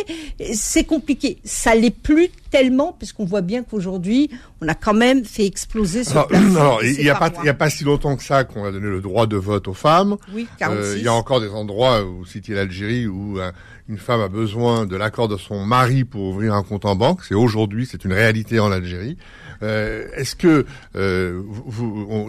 c'est 0.53 0.83
compliqué. 0.83 1.37
Ça 1.45 1.75
l'est 1.75 1.91
plus 1.91 2.29
tellement, 2.55 2.93
puisqu'on 2.97 3.25
voit 3.25 3.41
bien 3.41 3.63
qu'aujourd'hui, 3.63 4.29
on 4.61 4.67
a 4.69 4.75
quand 4.75 4.93
même 4.93 5.25
fait 5.25 5.45
exploser 5.45 6.05
ce 6.05 6.11
Alors, 6.11 6.29
alors 6.33 6.83
il 6.83 6.97
n'y 6.97 7.09
a, 7.09 7.15
pas, 7.15 7.31
y 7.43 7.49
a 7.49 7.53
pas 7.53 7.69
si 7.69 7.83
longtemps 7.83 8.15
que 8.15 8.23
ça 8.23 8.45
qu'on 8.45 8.63
a 8.63 8.71
donné 8.71 8.87
le 8.87 9.01
droit 9.01 9.27
de 9.27 9.35
vote 9.35 9.67
aux 9.67 9.73
femmes. 9.73 10.15
Oui, 10.33 10.47
46. 10.59 10.99
il 10.99 11.03
y 11.03 11.07
a 11.09 11.13
encore 11.13 11.41
des 11.41 11.49
endroits, 11.49 12.01
vous 12.01 12.25
citiez 12.25 12.55
l'Algérie, 12.55 13.07
où 13.07 13.39
une 13.87 13.97
femme 13.97 14.21
a 14.21 14.29
besoin 14.29 14.85
de 14.85 14.95
l'accord 14.95 15.27
de 15.27 15.37
son 15.37 15.65
mari 15.65 16.05
pour 16.05 16.21
ouvrir 16.21 16.53
un 16.53 16.63
compte 16.63 16.85
en 16.85 16.95
banque. 16.95 17.23
C'est 17.27 17.35
aujourd'hui, 17.35 17.85
c'est 17.85 18.03
une 18.05 18.13
réalité 18.13 18.59
en 18.59 18.71
Algérie. 18.71 19.17
Euh, 19.61 20.07
Est-ce 20.15 20.35
que 20.35 20.65
euh, 20.95 21.41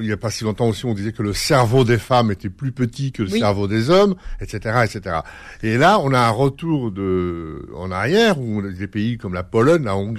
il 0.00 0.06
n'y 0.06 0.12
a 0.12 0.16
pas 0.16 0.30
si 0.30 0.45
longtemps 0.45 0.68
aussi, 0.68 0.85
on 0.85 0.95
disait 0.95 1.12
que 1.12 1.23
le 1.23 1.33
cerveau 1.33 1.85
des 1.85 1.99
femmes 1.99 2.30
était 2.30 2.50
plus 2.50 2.73
petit 2.73 3.11
que 3.11 3.23
le 3.23 3.28
cerveau 3.28 3.66
des 3.68 3.90
hommes, 3.90 4.16
etc., 4.40 4.85
etc. 4.85 5.16
Et 5.62 5.78
là, 5.78 5.99
on 6.00 6.12
a 6.12 6.21
un 6.21 6.30
retour 6.30 6.90
de 6.92 7.68
en 7.75 7.90
arrière 7.90 8.40
où 8.40 8.62
des 8.62 8.87
pays 8.87 9.16
comme 9.18 9.35
la 9.35 9.42
Pologne, 9.42 9.85
la 9.85 9.97
Hongrie, 9.97 10.15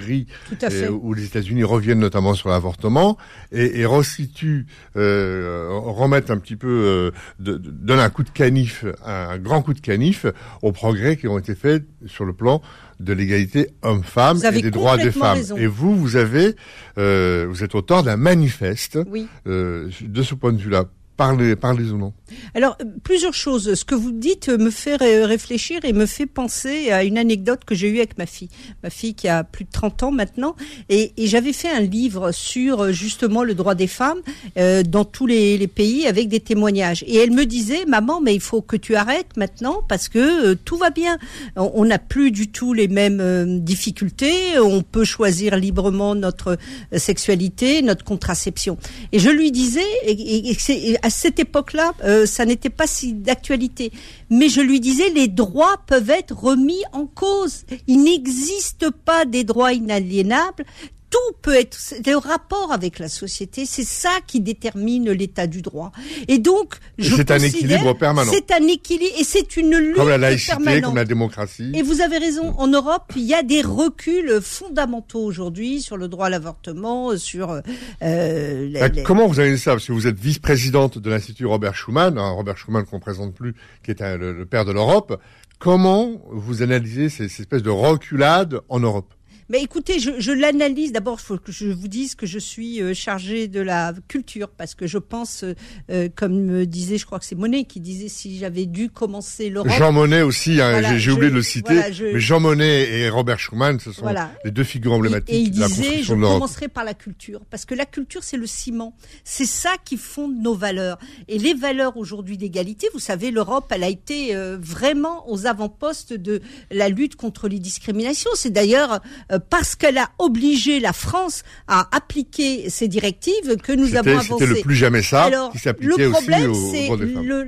ou 0.90 1.14
les 1.14 1.24
États-Unis 1.24 1.64
reviennent 1.64 1.98
notamment 1.98 2.34
sur 2.34 2.48
l'avortement 2.48 3.16
et, 3.52 3.80
et 3.80 3.86
resituent, 3.86 4.66
euh, 4.96 5.68
remettent 5.70 6.30
un 6.30 6.38
petit 6.38 6.56
peu, 6.56 6.68
euh, 6.68 7.10
de, 7.38 7.56
donnent 7.56 8.00
un 8.00 8.10
coup 8.10 8.22
de 8.22 8.30
canif, 8.30 8.84
un, 9.04 9.38
grand 9.38 9.62
coup 9.62 9.74
de 9.74 9.80
canif 9.80 10.26
aux 10.62 10.72
progrès 10.72 11.16
qui 11.16 11.28
ont 11.28 11.38
été 11.38 11.54
faits 11.54 11.84
sur 12.06 12.24
le 12.24 12.32
plan 12.32 12.62
de 13.00 13.12
l'égalité 13.12 13.70
homme-femme 13.82 14.40
et 14.52 14.62
des 14.62 14.70
droits 14.70 14.96
des 14.96 15.12
femmes. 15.12 15.40
Et 15.56 15.66
vous, 15.66 15.96
vous 15.96 16.16
avez, 16.16 16.56
euh, 16.98 17.46
vous 17.48 17.62
êtes 17.62 17.74
auteur 17.74 18.02
d'un 18.02 18.16
manifeste. 18.16 18.98
Euh, 19.46 19.88
de 20.00 20.22
ce 20.22 20.34
point 20.34 20.52
de 20.52 20.58
vue-là, 20.58 20.84
Parlez, 21.18 21.56
parlez 21.56 21.90
ou 21.90 21.98
non. 21.98 22.12
Alors, 22.54 22.76
euh, 22.80 22.84
plusieurs 23.02 23.34
choses. 23.34 23.74
Ce 23.74 23.84
que 23.84 23.96
vous 23.96 24.12
dites 24.12 24.48
me 24.48 24.70
fait 24.70 24.94
réfléchir 24.94 25.80
et 25.82 25.92
me 25.92 26.06
fait 26.06 26.26
penser 26.26 26.92
à 26.92 27.02
une 27.02 27.18
anecdote 27.18 27.64
que 27.66 27.74
j'ai 27.74 27.88
eue 27.88 27.98
avec 27.98 28.16
ma 28.18 28.26
fille. 28.26 28.50
Ma 28.84 28.88
fille 28.88 29.14
qui 29.14 29.26
a 29.26 29.42
plus 29.42 29.64
de 29.64 29.70
30 29.72 30.04
ans 30.04 30.12
maintenant. 30.12 30.54
Et, 30.88 31.10
j'avais 31.18 31.52
fait 31.52 31.70
un 31.70 31.80
livre 31.80 32.30
sur 32.30 32.84
euh, 32.84 32.92
justement 32.92 33.42
le 33.42 33.56
droit 33.56 33.74
des 33.74 33.88
femmes 33.88 34.20
euh, 34.58 34.84
dans 34.84 35.04
tous 35.04 35.26
les, 35.26 35.66
pays 35.66 36.06
avec 36.06 36.28
des 36.28 36.38
témoignages. 36.38 37.02
Et 37.08 37.16
elle 37.16 37.32
me 37.32 37.46
disait, 37.46 37.84
maman, 37.84 38.20
mais 38.20 38.36
il 38.36 38.40
faut 38.40 38.62
que 38.62 38.76
tu 38.76 38.94
arrêtes 38.94 39.36
maintenant 39.36 39.82
parce 39.88 40.08
que 40.08 40.54
tout 40.54 40.76
va 40.76 40.90
bien. 40.90 41.18
On 41.56 41.84
n'a 41.84 41.98
plus 41.98 42.30
du 42.30 42.48
tout 42.48 42.74
les 42.74 42.86
mêmes 42.86 43.58
difficultés. 43.58 44.56
On 44.60 44.82
peut 44.82 45.04
choisir 45.04 45.56
librement 45.56 46.14
notre 46.14 46.58
sexualité, 46.96 47.82
notre 47.82 48.04
contraception. 48.04 48.78
Et 49.10 49.18
je 49.18 49.30
lui 49.30 49.50
disais, 49.50 49.82
et, 50.04 50.50
et 50.50 51.07
à 51.08 51.10
cette 51.10 51.38
époque-là, 51.38 51.94
euh, 52.04 52.26
ça 52.26 52.44
n'était 52.44 52.68
pas 52.68 52.86
si 52.86 53.14
d'actualité. 53.14 53.92
Mais 54.28 54.50
je 54.50 54.60
lui 54.60 54.78
disais, 54.78 55.08
les 55.08 55.26
droits 55.26 55.78
peuvent 55.86 56.10
être 56.10 56.36
remis 56.36 56.82
en 56.92 57.06
cause. 57.06 57.64
Il 57.86 58.02
n'existe 58.02 58.90
pas 58.90 59.24
des 59.24 59.42
droits 59.42 59.72
inaliénables 59.72 60.66
tout 61.10 61.36
peut 61.42 61.54
être 61.54 61.78
le 62.06 62.16
rapport 62.16 62.72
avec 62.72 62.98
la 62.98 63.08
société, 63.08 63.66
c'est 63.66 63.84
ça 63.84 64.10
qui 64.26 64.40
détermine 64.40 65.10
l'état 65.10 65.46
du 65.46 65.62
droit. 65.62 65.92
Et 66.26 66.38
donc, 66.38 66.74
c'est 67.00 67.30
un 67.30 67.38
équilibre 67.38 67.94
permanent. 67.94 68.30
C'est 68.32 68.52
un 68.52 68.66
équilibre 68.66 69.14
et 69.18 69.24
c'est 69.24 69.56
une 69.56 69.76
lutte 69.76 69.96
comme 69.96 70.08
la 70.08 70.18
laïcité, 70.18 70.80
comme 70.82 70.96
la 70.96 71.04
démocratie. 71.04 71.72
Et 71.74 71.82
vous 71.82 72.00
avez 72.00 72.18
raison. 72.18 72.54
En 72.58 72.66
Europe, 72.66 73.12
il 73.16 73.22
y 73.22 73.34
a 73.34 73.42
des 73.42 73.62
reculs 73.62 74.40
fondamentaux 74.42 75.22
aujourd'hui 75.22 75.80
sur 75.80 75.96
le 75.96 76.08
droit 76.08 76.26
à 76.26 76.30
l'avortement, 76.30 77.16
sur. 77.16 77.60
Euh, 78.02 78.70
bah, 78.72 78.88
Comment 79.04 79.26
vous 79.26 79.40
avez 79.40 79.56
ça? 79.56 79.72
Parce 79.72 79.86
que 79.86 79.92
vous 79.92 80.06
êtes 80.06 80.18
vice-présidente 80.18 80.98
de 80.98 81.10
l'institut 81.10 81.46
Robert 81.46 81.74
Schuman, 81.74 82.18
hein, 82.18 82.30
Robert 82.30 82.56
Schuman 82.56 82.84
qu'on 82.84 83.00
présente 83.00 83.34
plus, 83.34 83.54
qui 83.82 83.90
est 83.92 84.16
le, 84.16 84.44
père 84.44 84.64
de 84.64 84.72
l'Europe. 84.72 85.20
Comment 85.58 86.22
vous 86.30 86.62
analysez 86.62 87.08
ces 87.08 87.24
espèces 87.24 87.62
de 87.62 87.70
reculades 87.70 88.60
en 88.68 88.80
Europe? 88.80 89.12
Mais 89.50 89.62
écoutez, 89.62 89.98
je, 89.98 90.10
je 90.18 90.30
l'analyse. 90.30 90.92
D'abord, 90.92 91.18
il 91.20 91.24
faut 91.24 91.38
que 91.38 91.52
je 91.52 91.68
vous 91.68 91.88
dise 91.88 92.14
que 92.14 92.26
je 92.26 92.38
suis 92.38 92.82
euh, 92.82 92.92
chargée 92.92 93.48
de 93.48 93.60
la 93.60 93.94
culture 94.06 94.48
parce 94.50 94.74
que 94.74 94.86
je 94.86 94.98
pense, 94.98 95.42
euh, 95.42 95.54
euh, 95.90 96.08
comme 96.14 96.38
me 96.38 96.66
disait, 96.66 96.98
je 96.98 97.06
crois 97.06 97.18
que 97.18 97.24
c'est 97.24 97.34
Monet 97.34 97.64
qui 97.64 97.80
disait 97.80 98.08
si 98.08 98.38
j'avais 98.38 98.66
dû 98.66 98.90
commencer 98.90 99.48
l'Europe. 99.48 99.72
Jean 99.72 99.92
Monnet 99.92 100.20
aussi, 100.20 100.60
hein, 100.60 100.96
j'ai 100.98 101.10
oublié 101.10 101.30
de 101.30 101.36
le 101.36 101.42
citer. 101.42 101.80
Mais 102.00 102.20
Jean 102.20 102.40
Monnet 102.40 102.90
et 102.90 103.08
Robert 103.08 103.38
Schuman, 103.38 103.80
ce 103.80 103.92
sont 103.92 104.06
les 104.44 104.50
deux 104.50 104.64
figures 104.64 104.92
emblématiques 104.92 105.34
et, 105.34 105.40
il 105.40 105.50
de 105.50 105.60
la 105.60 105.68
disait, 105.68 106.02
je 106.02 106.12
commencerai 106.12 106.68
par 106.68 106.84
la 106.84 106.92
culture 106.94 107.40
parce 107.50 107.64
que 107.64 107.74
la 107.74 107.86
culture, 107.86 108.24
c'est 108.24 108.36
le 108.36 108.46
ciment. 108.46 108.94
C'est 109.24 109.46
ça 109.46 109.70
qui 109.82 109.96
fonde 109.96 110.42
nos 110.42 110.54
valeurs. 110.54 110.98
Et 111.26 111.38
les 111.38 111.54
valeurs 111.54 111.96
aujourd'hui 111.96 112.36
d'égalité, 112.36 112.88
vous 112.92 112.98
savez, 112.98 113.30
l'Europe, 113.30 113.66
elle 113.70 113.84
a 113.84 113.88
été 113.88 114.34
vraiment 114.60 115.28
aux 115.30 115.46
avant-postes 115.46 116.12
de 116.12 116.42
la 116.70 116.90
lutte 116.90 117.16
contre 117.16 117.48
les 117.48 117.58
discriminations. 117.58 118.30
C'est 118.34 118.50
d'ailleurs 118.50 119.00
parce 119.38 119.74
qu'elle 119.76 119.98
a 119.98 120.10
obligé 120.18 120.80
la 120.80 120.92
France 120.92 121.42
à 121.66 121.88
appliquer 121.96 122.70
ces 122.70 122.88
directives 122.88 123.56
que 123.62 123.72
nous 123.72 123.96
avons 123.96 124.18
avancé. 124.18 124.44
C'était 124.44 124.46
le 124.46 124.60
plus 124.60 124.74
jamais 124.74 125.02
ça 125.02 125.24
Alors, 125.24 125.52
qui 125.52 125.58
s'appliquait 125.58 126.04
Le 126.04 126.10
problème, 126.10 126.54
c'est 126.54 126.88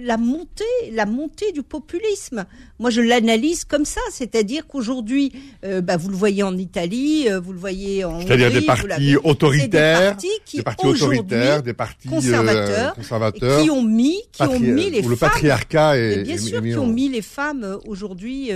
la 0.03 0.17
montée, 0.17 0.65
la 0.93 1.07
montée 1.07 1.53
du 1.53 1.63
populisme. 1.63 2.45
Moi, 2.79 2.91
je 2.91 3.01
l'analyse 3.01 3.65
comme 3.65 3.85
ça, 3.85 4.01
c'est-à-dire 4.11 4.67
qu'aujourd'hui, 4.67 5.33
euh, 5.65 5.81
bah, 5.81 5.97
vous 5.97 6.09
le 6.09 6.17
voyez 6.17 6.43
en 6.43 6.57
Italie, 6.57 7.27
euh, 7.29 7.41
vous 7.41 7.53
le 7.53 7.59
voyez 7.59 8.05
en 8.05 8.21
C'est-à-dire 8.21 8.51
des 8.53 8.63
partis 8.63 9.17
autoritaires, 9.23 10.01
des 10.01 10.07
partis, 10.07 10.29
qui 10.45 10.57
des 10.57 10.63
partis 10.63 10.87
autoritaires, 10.87 11.63
des 11.63 11.75
partis 11.75 12.09
conservateurs, 12.09 12.93
euh, 12.93 12.95
conservateurs 12.95 13.63
qui 13.63 13.71
ont 13.71 13.83
mis, 13.83 14.21
qui 14.33 14.43
ont 14.43 14.59
mis 14.59 14.91
les 14.91 15.03
le 15.03 15.17
patriarcat 15.17 15.99
et 15.99 16.23
bien 16.23 16.39
sûr, 16.39 16.63
qui 16.63 16.77
ont 16.77 16.87
mis 16.87 17.09
les 17.09 17.23
femmes 17.23 17.79
aujourd'hui 17.87 18.51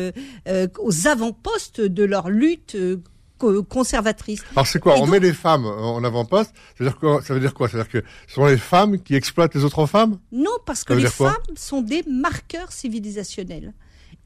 aux 0.78 1.06
avant-postes 1.06 1.80
de 1.80 2.04
leur 2.04 2.30
lutte 2.30 2.76
conservatrice. 3.38 4.42
Alors 4.52 4.66
c'est 4.66 4.80
quoi 4.80 4.96
On 4.98 5.06
met 5.06 5.20
les 5.20 5.32
femmes 5.32 5.66
en 5.66 6.02
avant-poste 6.04 6.52
Ça 6.78 6.84
veut 6.84 6.90
dire 6.90 6.98
quoi 6.98 7.22
Ça 7.22 7.34
veut 7.34 7.40
dire 7.40 7.54
quoi? 7.54 7.68
C'est-à-dire 7.68 7.90
que 7.90 8.04
ce 8.26 8.34
sont 8.34 8.46
les 8.46 8.56
femmes 8.56 9.00
qui 9.02 9.14
exploitent 9.14 9.54
les 9.54 9.64
autres 9.64 9.86
femmes? 9.86 10.18
Non, 10.32 10.56
parce 10.64 10.84
que 10.84 10.94
les 10.94 11.06
femmes 11.06 11.34
sont 11.56 11.82
des 11.82 12.02
marqueurs 12.08 12.72
civilisationnels. 12.72 13.74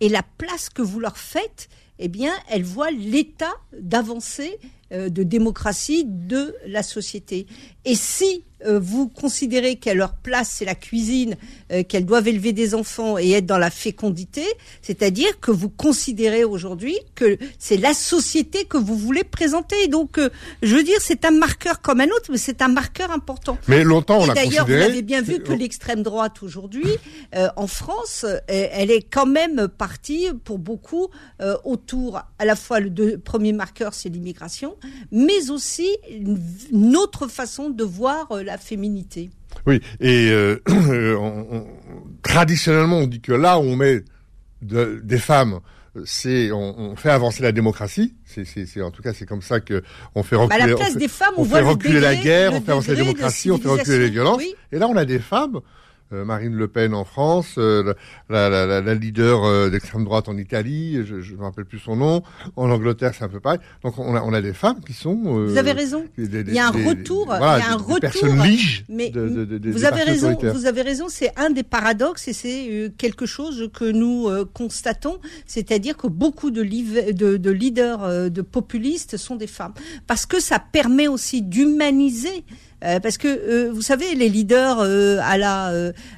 Et 0.00 0.08
la 0.08 0.22
place 0.22 0.68
que 0.68 0.82
vous 0.82 1.00
leur 1.00 1.16
faites, 1.16 1.68
eh 1.98 2.08
bien, 2.08 2.32
elles 2.48 2.62
voient 2.62 2.90
l'état 2.90 3.54
d'avancée 3.72 4.58
euh, 4.92 5.08
de 5.08 5.22
démocratie 5.22 6.04
de 6.06 6.54
la 6.66 6.82
société. 6.82 7.46
Et 7.84 7.96
si 7.96 8.44
vous 8.66 9.08
considérez 9.08 9.76
qu'à 9.76 9.94
leur 9.94 10.14
place 10.14 10.48
c'est 10.58 10.64
la 10.64 10.74
cuisine, 10.74 11.36
euh, 11.72 11.82
qu'elles 11.82 12.06
doivent 12.06 12.28
élever 12.28 12.52
des 12.52 12.74
enfants 12.74 13.18
et 13.18 13.30
être 13.32 13.46
dans 13.46 13.58
la 13.58 13.70
fécondité, 13.70 14.42
c'est-à-dire 14.82 15.38
que 15.40 15.50
vous 15.50 15.68
considérez 15.68 16.44
aujourd'hui 16.44 16.98
que 17.14 17.38
c'est 17.58 17.76
la 17.76 17.94
société 17.94 18.64
que 18.64 18.76
vous 18.76 18.96
voulez 18.96 19.24
présenter. 19.24 19.88
Donc, 19.88 20.18
euh, 20.18 20.30
je 20.62 20.74
veux 20.74 20.82
dire, 20.82 20.98
c'est 21.00 21.24
un 21.24 21.30
marqueur 21.30 21.80
comme 21.80 22.00
un 22.00 22.06
autre, 22.06 22.30
mais 22.30 22.38
c'est 22.38 22.62
un 22.62 22.68
marqueur 22.68 23.10
important. 23.10 23.58
Mais 23.68 23.84
longtemps, 23.84 24.18
on 24.20 24.28
a 24.28 24.34
D'ailleurs, 24.34 24.66
vous 24.66 24.72
avez 24.72 25.02
bien 25.02 25.22
vu 25.22 25.40
que 25.40 25.52
l'extrême 25.52 26.02
droite 26.02 26.42
aujourd'hui, 26.42 26.86
en 27.56 27.66
France, 27.66 28.24
elle 28.46 28.90
est 28.90 29.02
quand 29.02 29.26
même 29.26 29.68
partie 29.68 30.28
pour 30.44 30.58
beaucoup 30.58 31.08
autour 31.64 32.22
à 32.38 32.44
la 32.44 32.56
fois 32.56 32.80
le 32.80 33.16
premier 33.18 33.52
marqueur, 33.52 33.94
c'est 33.94 34.08
l'immigration, 34.08 34.76
mais 35.10 35.50
aussi 35.50 35.88
une 36.10 36.96
autre 36.96 37.26
façon 37.26 37.70
de 37.70 37.84
voir 37.84 38.28
la 38.48 38.58
féminité. 38.58 39.30
Oui, 39.66 39.80
et 40.00 40.30
euh, 40.30 40.60
traditionnellement, 42.22 42.98
on 42.98 43.06
dit 43.06 43.20
que 43.20 43.32
là 43.32 43.58
où 43.58 43.62
on 43.62 43.76
met 43.76 44.02
des 44.60 45.18
femmes, 45.18 45.60
c'est 46.04 46.50
on, 46.52 46.96
fait 46.96 47.10
avancer 47.10 47.42
la 47.42 47.52
démocratie. 47.52 48.14
C'est 48.24 48.82
en 48.82 48.90
tout 48.90 49.02
cas 49.02 49.12
c'est 49.12 49.26
comme 49.26 49.42
ça 49.42 49.60
que 49.60 49.82
on 50.14 50.22
fait 50.22 50.36
reculer. 50.36 50.60
Bah, 50.60 50.66
la 50.66 50.76
place 50.76 50.96
des 50.96 51.08
femmes, 51.08 51.34
on, 51.36 51.44
fait 51.44 51.60
reculer 51.60 52.00
la 52.00 52.16
guerre, 52.16 52.52
on 52.54 52.60
fait 52.60 52.72
avancer 52.72 52.94
la 52.94 53.02
démocratie, 53.02 53.50
on 53.50 53.58
fait 53.58 53.68
reculer 53.68 53.98
les 53.98 54.10
violences. 54.10 54.42
Et 54.72 54.78
là, 54.78 54.88
on 54.88 54.96
a 54.96 55.04
des 55.04 55.18
femmes 55.18 55.56
euh, 55.56 55.60
Marine 56.10 56.54
Le 56.54 56.68
Pen 56.68 56.94
en 56.94 57.04
France, 57.04 57.54
euh, 57.58 57.94
la, 58.30 58.48
la, 58.48 58.66
la, 58.66 58.80
la, 58.80 58.94
leader 58.94 59.44
euh, 59.44 59.68
d'extrême 59.68 60.04
droite 60.04 60.28
en 60.28 60.36
Italie, 60.36 61.04
je 61.04 61.16
ne 61.16 61.38
me 61.38 61.42
rappelle 61.42 61.66
plus 61.66 61.78
son 61.78 61.96
nom, 61.96 62.22
en 62.56 62.70
Angleterre 62.70 63.12
c'est 63.16 63.24
un 63.24 63.28
peu 63.28 63.40
pareil. 63.40 63.58
Donc 63.82 63.98
on 63.98 64.14
a, 64.14 64.22
on 64.22 64.32
a 64.32 64.40
des 64.40 64.54
femmes 64.54 64.80
qui 64.86 64.92
sont... 64.92 65.14
vous 65.14 65.58
avez 65.58 65.72
raison. 65.72 66.04
il 66.16 66.52
y 66.52 66.58
a 66.58 66.68
un 66.68 66.70
retour. 66.70 67.26
il 67.34 67.40
y 67.40 67.44
a 67.44 67.72
un 67.72 67.76
retour. 67.76 68.00
Personnes 68.00 68.42
mais 68.88 69.12
vous 69.12 69.84
avez 69.84 70.02
raison. 70.02 70.36
Vous 70.40 70.66
avez 70.66 70.82
raison. 70.82 71.06
C'est 71.08 71.32
un 71.36 71.50
des 71.50 71.62
paradoxes 71.62 72.28
et 72.28 72.32
c'est 72.32 72.92
quelque 72.96 73.26
chose 73.26 73.70
que 73.74 73.84
nous 73.84 74.28
constatons, 74.54 75.18
c'est-à-dire 75.46 75.96
que 75.96 76.06
beaucoup 76.06 76.50
de, 76.50 76.62
de, 77.12 77.36
de 77.36 77.50
leaders 77.50 78.30
de 78.30 78.42
populistes 78.42 79.16
sont 79.16 79.36
des 79.36 79.46
femmes, 79.46 79.74
parce 80.06 80.26
que 80.26 80.40
ça 80.40 80.58
permet 80.58 81.08
aussi 81.08 81.42
d'humaniser 81.42 82.44
parce 82.80 83.18
que 83.18 83.68
vous 83.68 83.82
savez, 83.82 84.14
les 84.14 84.28
leaders 84.28 84.80
à 84.80 85.38
la 85.38 85.72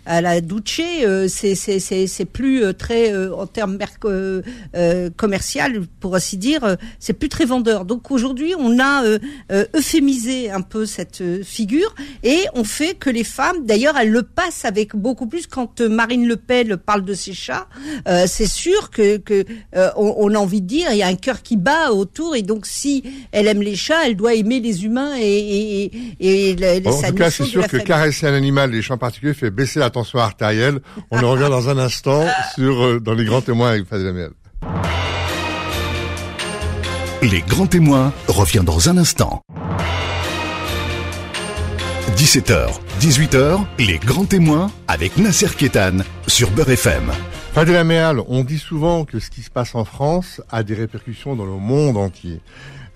à 0.06 0.20
la 0.20 0.40
Duce, 0.40 0.80
c'est 1.28 1.54
c'est 1.54 1.78
c'est 1.80 2.06
c'est 2.06 2.24
plus 2.24 2.62
très 2.74 3.14
en 3.30 3.46
termes 3.46 3.78
commercial, 5.16 5.86
pour 6.00 6.14
ainsi 6.14 6.36
dire, 6.36 6.76
c'est 6.98 7.12
plus 7.12 7.28
très 7.28 7.44
vendeur. 7.44 7.84
Donc 7.84 8.10
aujourd'hui, 8.10 8.54
on 8.58 8.78
a 8.78 9.04
euphémisé 9.74 10.50
un 10.50 10.60
peu 10.60 10.86
cette 10.86 11.22
figure 11.42 11.94
et 12.22 12.44
on 12.54 12.64
fait 12.64 12.94
que 12.94 13.10
les 13.10 13.24
femmes, 13.24 13.64
d'ailleurs, 13.64 13.96
elles 13.96 14.10
le 14.10 14.22
passent 14.22 14.64
avec 14.64 14.94
beaucoup 14.94 15.26
plus 15.26 15.46
quand 15.46 15.80
Marine 15.80 16.26
Le 16.26 16.36
Pen 16.36 16.76
parle 16.76 17.04
de 17.04 17.14
ses 17.14 17.32
chats. 17.32 17.68
c'est 18.26 18.48
sûr 18.50 18.90
que 18.90 19.16
que 19.16 19.44
on, 19.96 20.34
a 20.34 20.38
envie 20.38 20.60
de 20.60 20.66
dire, 20.66 20.88
il 20.92 20.98
y 20.98 21.02
a 21.02 21.06
un 21.08 21.14
cœur 21.14 21.42
qui 21.42 21.56
bat 21.56 21.92
autour, 21.92 22.36
et 22.36 22.42
donc 22.42 22.66
si 22.66 23.02
elle 23.32 23.46
aime 23.46 23.62
les 23.62 23.76
chats, 23.76 24.06
elle 24.06 24.16
doit 24.16 24.34
aimer 24.34 24.60
les 24.60 24.84
humains 24.84 25.16
et, 25.18 25.24
et, 25.30 25.92
et, 26.20 26.49
En 26.86 27.02
tout 27.02 27.14
cas, 27.14 27.30
c'est 27.30 27.44
sûr 27.44 27.66
que 27.66 27.76
caresser 27.76 28.26
un 28.26 28.34
animal, 28.34 28.70
les 28.70 28.82
chats 28.82 28.94
en 28.94 28.98
particulier, 28.98 29.34
fait 29.34 29.50
baisser 29.50 29.80
la 29.80 29.90
tension 29.90 30.18
artérielle. 30.18 30.80
On 31.10 31.20
le 31.20 31.26
regarde 31.26 31.52
dans 31.52 31.68
un 31.68 31.78
instant 31.78 32.24
sur 32.54 32.84
euh, 32.84 33.00
dans 33.00 33.14
les 33.14 33.24
grands 33.24 33.40
témoins 33.40 33.70
avec 33.70 33.86
Fadel 33.86 34.08
Amiel. 34.08 34.30
Les 37.22 37.42
grands 37.42 37.66
témoins 37.66 38.12
revient 38.28 38.62
dans 38.64 38.88
un 38.88 38.96
instant. 38.96 39.42
17h, 42.16 42.68
18h, 43.00 43.60
les 43.78 43.98
grands 43.98 44.24
témoins 44.24 44.70
avec 44.88 45.16
Nasser 45.16 45.48
Kétan 45.56 45.98
sur 46.26 46.50
Beurre 46.50 46.70
FM. 46.70 47.12
Fadel 47.52 47.76
Améal, 47.76 48.20
on 48.28 48.44
dit 48.44 48.58
souvent 48.58 49.04
que 49.04 49.18
ce 49.18 49.28
qui 49.28 49.42
se 49.42 49.50
passe 49.50 49.74
en 49.74 49.84
France 49.84 50.40
a 50.50 50.62
des 50.62 50.74
répercussions 50.74 51.34
dans 51.34 51.44
le 51.44 51.52
monde 51.52 51.96
entier. 51.96 52.40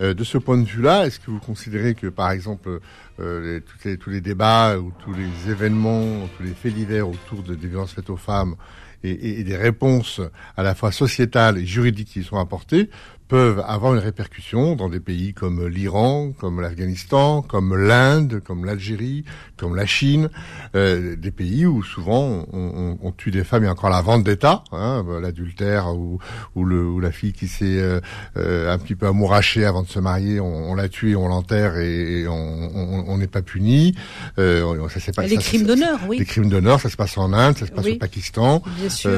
Euh, 0.01 0.13
de 0.13 0.23
ce 0.23 0.37
point 0.37 0.57
de 0.57 0.65
vue-là, 0.65 1.05
est-ce 1.05 1.19
que 1.19 1.31
vous 1.31 1.39
considérez 1.39 1.95
que, 1.95 2.07
par 2.07 2.31
exemple, 2.31 2.79
euh, 3.19 3.59
tous 3.99 4.09
les 4.09 4.21
débats 4.21 4.77
ou 4.77 4.91
tous 5.03 5.13
les 5.13 5.51
événements, 5.51 6.27
tous 6.37 6.43
les 6.43 6.53
faits 6.53 6.73
divers 6.73 7.07
autour 7.07 7.43
de, 7.43 7.55
des 7.55 7.67
violences 7.67 7.93
faites 7.93 8.09
aux 8.09 8.17
femmes 8.17 8.55
et, 9.03 9.39
et, 9.39 9.43
des 9.43 9.55
réponses 9.55 10.19
à 10.57 10.63
la 10.63 10.75
fois 10.75 10.91
sociétales 10.91 11.57
et 11.57 11.65
juridiques 11.65 12.09
qui 12.09 12.21
y 12.21 12.23
sont 12.23 12.39
apportées 12.39 12.89
peuvent 13.27 13.63
avoir 13.67 13.93
une 13.95 13.99
répercussion 13.99 14.75
dans 14.75 14.89
des 14.89 14.99
pays 14.99 15.33
comme 15.33 15.67
l'Iran, 15.67 16.31
comme 16.37 16.61
l'Afghanistan, 16.61 17.41
comme 17.41 17.75
l'Inde, 17.75 18.41
comme 18.45 18.65
l'Algérie, 18.65 19.25
comme 19.57 19.75
la 19.75 19.85
Chine, 19.85 20.29
euh, 20.75 21.15
des 21.15 21.31
pays 21.31 21.65
où 21.65 21.81
souvent 21.81 22.45
on, 22.53 22.97
on, 23.01 23.11
tue 23.11 23.31
des 23.31 23.43
femmes 23.43 23.63
et 23.63 23.69
encore 23.69 23.89
la 23.89 24.01
vente 24.01 24.23
d'État, 24.23 24.63
hein, 24.71 25.03
l'adultère 25.21 25.95
ou, 25.95 26.19
ou, 26.55 26.65
le, 26.65 26.85
ou 26.85 26.99
la 26.99 27.11
fille 27.11 27.33
qui 27.33 27.47
s'est 27.47 27.79
euh, 27.79 27.99
euh, 28.37 28.71
un 28.71 28.77
petit 28.77 28.95
peu 28.95 29.07
amourachée 29.07 29.65
avant 29.65 29.81
de 29.81 29.87
se 29.87 29.99
marier, 29.99 30.39
on, 30.39 30.71
on 30.71 30.75
la 30.75 30.89
tue, 30.89 31.15
on 31.15 31.27
l'enterre 31.27 31.77
et, 31.77 32.27
on 32.27 33.17
n'est 33.17 33.27
pas 33.27 33.41
puni. 33.41 33.95
Euh, 34.37 34.87
ça, 34.89 35.11
pas, 35.13 35.25
les 35.25 35.37
crimes 35.37 35.65
d'honneur, 35.65 35.99
oui. 36.07 36.19
Les 36.19 36.25
crimes 36.25 36.49
d'honneur, 36.49 36.79
ça 36.79 36.89
se 36.89 36.97
passe 36.97 37.17
en 37.17 37.33
Inde, 37.33 37.57
ça 37.57 37.65
se 37.65 37.71
passe 37.71 37.87
au 37.87 37.95
Pakistan. 37.95 38.61
Bien 38.77 38.89
sûr. 38.89 39.11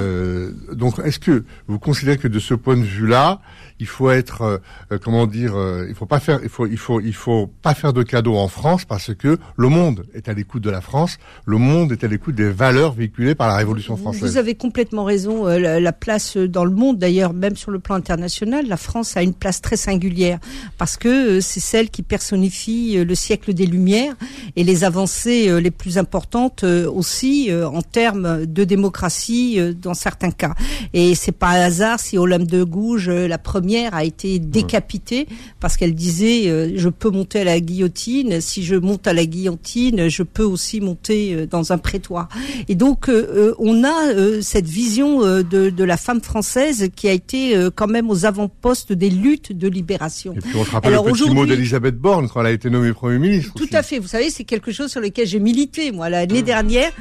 donc, 0.71 0.99
est-ce 0.99 1.19
que 1.19 1.43
vous 1.67 1.79
considérez 1.79 2.17
que 2.17 2.27
de 2.27 2.39
ce 2.39 2.53
point 2.53 2.77
de 2.77 2.83
vue-là, 2.83 3.41
il 3.79 3.87
faut 3.87 3.96
être, 4.05 4.41
euh, 4.41 4.57
euh, 4.91 4.99
comment 5.03 5.25
dire, 5.27 5.55
euh, 5.55 5.85
il 5.89 5.95
faut 5.95 6.05
pas 6.05 6.19
faire, 6.19 6.39
il 6.43 6.49
faut, 6.49 6.67
il 6.67 6.77
faut, 6.77 7.01
il 7.01 7.13
faut 7.13 7.47
pas 7.61 7.73
faire 7.73 7.93
de 7.93 8.03
cadeaux 8.03 8.35
en 8.35 8.47
France 8.47 8.85
parce 8.85 9.13
que 9.13 9.37
le 9.55 9.69
monde 9.69 10.05
est 10.13 10.29
à 10.29 10.33
l'écoute 10.33 10.63
de 10.63 10.69
la 10.69 10.81
France, 10.81 11.17
le 11.45 11.57
monde 11.57 11.91
est 11.91 12.03
à 12.03 12.07
l'écoute 12.07 12.35
des 12.35 12.49
valeurs 12.49 12.93
véhiculées 12.93 13.35
par 13.35 13.47
la 13.47 13.55
Révolution 13.55 13.97
française. 13.97 14.21
Vous 14.21 14.37
avez 14.37 14.55
complètement 14.55 15.03
raison. 15.03 15.47
La, 15.47 15.91
place 15.91 16.37
dans 16.37 16.65
le 16.65 16.71
monde, 16.71 16.99
d'ailleurs, 16.99 17.33
même 17.33 17.55
sur 17.55 17.71
le 17.71 17.79
plan 17.79 17.95
international, 17.95 18.67
la 18.67 18.77
France 18.77 19.17
a 19.17 19.23
une 19.23 19.33
place 19.33 19.61
très 19.61 19.77
singulière 19.77 20.37
parce 20.77 20.95
que 20.95 21.39
c'est 21.41 21.59
celle 21.59 21.89
qui 21.89 22.03
personnifie 22.03 23.03
le 23.03 23.15
siècle 23.15 23.53
des 23.53 23.65
Lumières 23.65 24.13
et 24.55 24.63
les 24.63 24.83
avancées 24.83 25.59
les 25.59 25.71
plus 25.71 25.97
importantes 25.97 26.63
aussi 26.63 27.49
en 27.51 27.81
termes 27.81 28.45
de 28.45 28.63
démocratie 28.63 29.59
dans 29.81 29.95
certains 29.95 30.31
cas. 30.31 30.53
Et 30.93 31.15
c'est 31.15 31.31
pas 31.31 31.49
un 31.49 31.61
hasard 31.61 31.99
si 31.99 32.17
Olympe 32.17 32.47
de 32.47 32.63
Gouges, 32.63 33.09
la 33.09 33.37
première 33.37 33.86
a 33.93 34.03
été 34.03 34.39
décapitée 34.39 35.27
parce 35.59 35.77
qu'elle 35.77 35.95
disait 35.95 36.49
euh, 36.49 36.71
je 36.75 36.89
peux 36.89 37.09
monter 37.09 37.41
à 37.41 37.43
la 37.43 37.59
guillotine. 37.59 38.41
Si 38.41 38.63
je 38.63 38.75
monte 38.75 39.07
à 39.07 39.13
la 39.13 39.25
guillotine, 39.25 40.09
je 40.09 40.23
peux 40.23 40.43
aussi 40.43 40.81
monter 40.81 41.33
euh, 41.33 41.45
dans 41.47 41.71
un 41.71 41.77
prétoire. 41.77 42.29
Et 42.67 42.75
donc 42.75 43.09
euh, 43.09 43.53
on 43.59 43.83
a 43.83 44.41
cette 44.41 44.67
vision 44.67 45.21
de, 45.21 45.41
de, 45.69 45.83
la 45.83 45.97
femme 45.97 46.21
française 46.21 46.89
qui 46.95 47.07
a 47.07 47.11
été 47.11 47.55
quand 47.75 47.87
même 47.87 48.09
aux 48.09 48.25
avant-postes 48.25 48.93
des 48.93 49.09
luttes 49.09 49.53
de 49.53 49.67
libération. 49.67 50.33
Et 50.33 50.39
puis 50.39 50.55
on 50.55 50.65
se 50.65 50.71
rappelle 50.71 50.93
Alors, 50.93 51.07
le 51.07 51.13
petit 51.13 51.29
mot 51.29 51.45
d'Elisabeth 51.45 51.95
Borne 51.95 52.27
quand 52.27 52.41
elle 52.41 52.47
a 52.47 52.51
été 52.51 52.69
nommée 52.69 52.93
Premier 52.93 53.19
ministre. 53.19 53.53
Tout 53.55 53.69
à 53.71 53.83
fait. 53.83 53.99
Vous 53.99 54.07
savez, 54.07 54.29
c'est 54.29 54.43
quelque 54.43 54.71
chose 54.71 54.91
sur 54.91 55.01
lequel 55.01 55.27
j'ai 55.27 55.39
milité 55.39 55.91
moi 55.91 56.09
l'année 56.09 56.41
dernière 56.41 56.91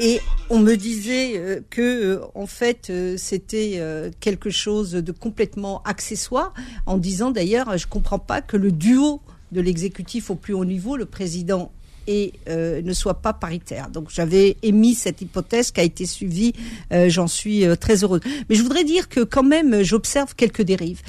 et 0.00 0.20
on 0.50 0.58
me 0.58 0.76
disait 0.76 1.62
que, 1.70 2.20
en 2.34 2.46
fait, 2.46 2.90
c'était 3.16 3.80
quelque 4.20 4.50
chose 4.50 4.92
de 4.92 5.12
complètement 5.12 5.82
accessoire, 5.84 6.12
en 6.86 6.98
disant 6.98 7.30
d'ailleurs, 7.30 7.76
je 7.76 7.86
comprends 7.86 8.18
pas 8.18 8.40
que 8.40 8.56
le 8.56 8.72
duo 8.72 9.20
de 9.52 9.60
l'exécutif 9.60 10.30
au 10.30 10.34
plus 10.34 10.54
haut 10.54 10.64
niveau, 10.64 10.96
le 10.96 11.06
président 11.06 11.72
et 12.06 12.32
euh, 12.48 12.82
ne 12.82 12.92
soit 12.92 13.14
pas 13.14 13.32
paritaire. 13.32 13.88
Donc 13.90 14.08
j'avais 14.10 14.56
émis 14.62 14.94
cette 14.94 15.22
hypothèse 15.22 15.70
qui 15.70 15.80
a 15.80 15.84
été 15.84 16.06
suivie, 16.06 16.52
euh, 16.92 17.08
j'en 17.08 17.26
suis 17.26 17.64
euh, 17.64 17.76
très 17.76 18.02
heureuse. 18.04 18.20
Mais 18.48 18.56
je 18.56 18.62
voudrais 18.62 18.84
dire 18.84 19.08
que 19.08 19.20
quand 19.20 19.42
même 19.42 19.82
j'observe 19.82 20.34
quelques 20.34 20.62
dérives 20.62 21.00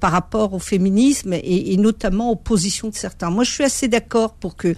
par 0.00 0.12
rapport 0.12 0.54
au 0.54 0.58
féminisme 0.58 1.32
et, 1.32 1.72
et, 1.72 1.76
notamment 1.76 2.30
aux 2.30 2.36
positions 2.36 2.88
de 2.88 2.94
certains. 2.94 3.30
Moi 3.30 3.44
je 3.44 3.50
suis 3.50 3.64
assez 3.64 3.88
d'accord 3.88 4.34
pour 4.34 4.56
que 4.56 4.74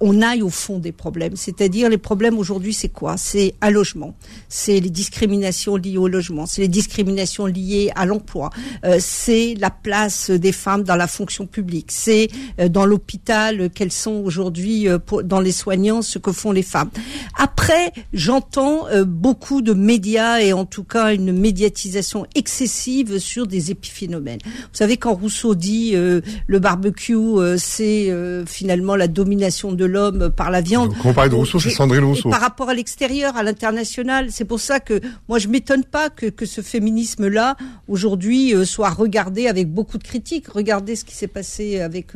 on 0.00 0.22
aille 0.22 0.42
au 0.42 0.50
fond 0.50 0.78
des 0.78 0.92
problèmes. 0.92 1.36
C'est-à-dire 1.36 1.88
les 1.88 1.98
problèmes 1.98 2.38
aujourd'hui 2.38 2.72
c'est 2.72 2.88
quoi? 2.88 3.16
C'est 3.16 3.54
un 3.60 3.70
logement, 3.70 4.14
c'est 4.48 4.80
les 4.80 4.90
discriminations 4.90 5.76
liées 5.76 5.98
au 5.98 6.08
logement, 6.08 6.46
c'est 6.46 6.62
les 6.62 6.68
discriminations 6.68 7.46
liées 7.46 7.90
à 7.94 8.06
l'emploi, 8.06 8.50
c'est 8.98 9.54
la 9.58 9.70
place 9.70 10.30
des 10.30 10.52
femmes 10.52 10.82
dans 10.82 10.96
la 10.96 11.06
fonction 11.06 11.46
publique, 11.46 11.92
c'est 11.92 12.28
dans 12.70 12.86
l'hôpital 12.86 13.70
qu'elles 13.70 13.92
sont 13.92 14.22
aujourd'hui 14.24 14.85
euh, 14.86 14.98
dans 15.22 15.40
les 15.40 15.52
soignants 15.52 16.02
ce 16.02 16.18
que 16.18 16.32
font 16.32 16.52
les 16.52 16.62
femmes. 16.62 16.90
Après, 17.38 17.92
j'entends 18.12 18.86
euh, 18.88 19.04
beaucoup 19.04 19.62
de 19.62 19.72
médias 19.72 20.40
et 20.40 20.52
en 20.52 20.64
tout 20.64 20.84
cas 20.84 21.12
une 21.14 21.32
médiatisation 21.32 22.26
excessive 22.34 23.18
sur 23.18 23.46
des 23.46 23.70
épiphénomènes. 23.70 24.40
Vous 24.44 24.68
savez 24.72 24.96
quand 24.96 25.14
Rousseau 25.14 25.54
dit 25.54 25.92
euh, 25.94 26.20
le 26.46 26.58
barbecue 26.58 27.16
c'est 27.56 28.12
finalement 28.46 28.96
la 28.96 29.08
domination 29.08 29.72
de 29.72 29.84
l'homme 29.84 30.30
par 30.30 30.50
la 30.50 30.60
viande. 30.60 30.92
Quand 31.02 31.10
on 31.10 31.14
parle 31.14 31.30
de 31.30 31.34
Rousseau, 31.34 31.58
c'est 31.58 31.70
Sandrine 31.70 32.04
Rousseau. 32.04 32.30
par 32.30 32.40
rapport 32.40 32.68
à 32.68 32.74
l'extérieur, 32.74 33.36
à 33.36 33.42
l'international, 33.42 34.28
c'est 34.30 34.44
pour 34.44 34.60
ça 34.60 34.80
que 34.80 35.00
moi 35.28 35.38
je 35.38 35.48
m'étonne 35.48 35.84
pas 35.84 36.10
que, 36.10 36.26
que 36.26 36.46
ce 36.46 36.60
féminisme-là 36.60 37.56
aujourd'hui 37.88 38.54
soit 38.64 38.90
regardé 38.90 39.46
avec 39.46 39.68
beaucoup 39.72 39.98
de 39.98 40.04
critiques. 40.04 40.48
Regardez 40.48 40.96
ce 40.96 41.04
qui 41.04 41.14
s'est 41.14 41.26
passé 41.26 41.80
avec 41.80 42.08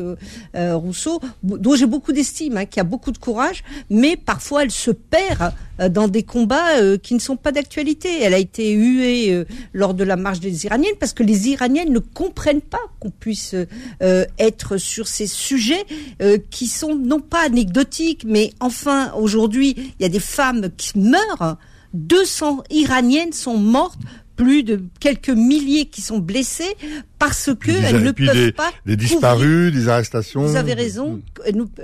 Rousseau, 0.55 1.21
dont 1.43 1.75
j'ai 1.75 1.87
beaucoup 1.87 2.13
d'estime. 2.13 2.57
Hein, 2.61 2.67
qui 2.67 2.81
a 2.81 2.85
beaucoup 2.85 3.11
de 3.11 3.19
courage, 3.19 3.65
mais 3.89 4.17
parfois 4.17 4.65
elle 4.65 4.71
se 4.71 4.91
perd 4.91 5.53
euh, 5.81 5.89
dans 5.89 6.09
des 6.09 6.23
combats 6.23 6.77
euh, 6.79 6.99
qui 6.99 7.15
ne 7.15 7.19
sont 7.19 7.37
pas 7.37 7.53
d'actualité. 7.53 8.21
Elle 8.21 8.35
a 8.35 8.39
été 8.39 8.73
huée 8.73 9.33
euh, 9.33 9.45
lors 9.73 9.95
de 9.95 10.05
la 10.05 10.17
marche 10.17 10.41
des 10.41 10.67
Iraniennes 10.67 10.95
parce 10.99 11.13
que 11.13 11.23
les 11.23 11.49
Iraniennes 11.49 11.93
ne 11.93 11.99
comprennent 11.99 12.61
pas 12.61 12.81
qu'on 12.99 13.11
puisse 13.11 13.55
être 14.39 14.77
sur 14.77 15.09
ces 15.09 15.27
sujets 15.27 15.85
qui 16.51 16.67
sont 16.67 16.95
non 16.95 17.21
pas 17.21 17.45
anecdotiques, 17.47 18.25
mais 18.27 18.53
enfin 18.61 19.13
aujourd'hui 19.15 19.75
il 19.99 20.03
y 20.03 20.05
a 20.05 20.09
des 20.09 20.21
femmes 20.21 20.69
qui 20.77 20.99
meurent. 20.99 21.57
200 21.95 22.65
Iraniennes 22.71 23.33
sont 23.33 23.57
mortes 23.57 24.01
plus 24.37 24.63
de 24.63 24.81
quelques 25.01 25.31
milliers 25.31 25.87
qui 25.87 26.03
sont 26.03 26.19
blessés 26.19 26.77
parce 27.21 27.51
que 27.55 27.71
elles 27.71 28.03
ne 28.03 28.13
peuvent 28.13 28.53
pas 28.53 28.73
des 28.87 28.97
disparus, 28.97 29.73
des 29.73 29.89
arrestations. 29.89 30.43
Vous 30.43 30.57
avez 30.57 30.73
raison. 30.73 31.21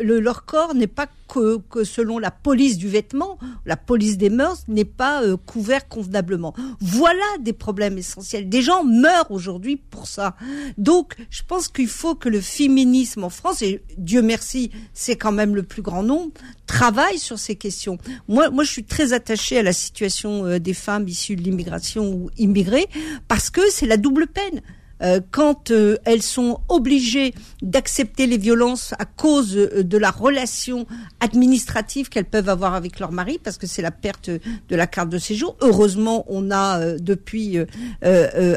leur 0.01 0.47
corps 0.47 0.75
n'est 0.75 0.87
pas 0.87 1.07
que, 1.29 1.59
que, 1.71 1.85
selon 1.85 2.19
la 2.19 2.31
police 2.31 2.79
du 2.79 2.89
vêtement, 2.89 3.39
la 3.67 3.77
police 3.77 4.17
des 4.17 4.31
mœurs 4.31 4.65
n'est 4.67 4.87
pas 4.87 5.23
euh, 5.23 5.37
couvert 5.37 5.89
convenablement. 5.89 6.55
Voilà 6.81 7.25
des 7.41 7.53
problèmes 7.53 7.99
essentiels. 7.99 8.49
Des 8.49 8.63
gens 8.63 8.83
meurent 8.83 9.31
aujourd'hui 9.31 9.77
pour 9.77 10.07
ça. 10.07 10.37
Donc, 10.79 11.15
je 11.29 11.43
pense 11.47 11.69
qu'il 11.69 11.89
faut 11.89 12.15
que 12.15 12.31
le 12.31 12.41
féminisme 12.41 13.23
en 13.23 13.31
France 13.31 13.61
et 13.61 13.83
Dieu 13.99 14.23
merci, 14.23 14.71
c'est 14.95 15.17
quand 15.17 15.33
même 15.33 15.55
le 15.55 15.65
plus 15.65 15.83
grand 15.83 16.03
nombre, 16.03 16.33
travaille 16.67 17.19
sur 17.19 17.39
ces 17.39 17.57
questions. 17.57 17.99
Moi, 18.27 18.49
moi, 18.49 18.65
je 18.65 18.71
suis 18.71 18.85
très 18.85 19.13
attachée 19.13 19.59
à 19.59 19.63
la 19.63 19.75
situation 19.75 20.47
euh, 20.47 20.59
des 20.59 20.75
femmes 20.75 21.07
issues 21.09 21.37
de 21.37 21.43
l'immigration 21.43 22.11
ou 22.11 22.31
immigrées 22.39 22.87
parce 23.29 23.51
que 23.51 23.61
c'est 23.71 23.87
la 23.87 23.99
double 23.99 24.29
peine. 24.29 24.63
Euh, 25.03 25.21
quand 25.31 25.71
euh, 25.71 25.97
elles 26.05 26.23
sont 26.23 26.61
obligées 26.69 27.35
d'accepter 27.61 28.27
les 28.27 28.39
violences 28.39 28.95
à 28.99 29.05
cause 29.05 29.57
euh, 29.57 29.83
de 29.83 29.99
la 29.99 30.11
relation 30.11 30.87
administrative 31.21 32.09
qu'elles 32.09 32.25
peuvent 32.25 32.49
avoir 32.49 32.75
avec 32.75 32.99
leur 32.99 33.13
mari, 33.13 33.39
parce 33.43 33.59
que 33.59 33.67
c'est 33.67 33.83
la 33.83 33.91
perte 33.91 34.31
de 34.31 34.77
la 34.77 34.87
carte 34.87 35.11
de 35.11 35.19
séjour. 35.19 35.57
Heureusement, 35.61 36.25
on 36.29 36.51
a 36.51 36.97
depuis 36.99 37.59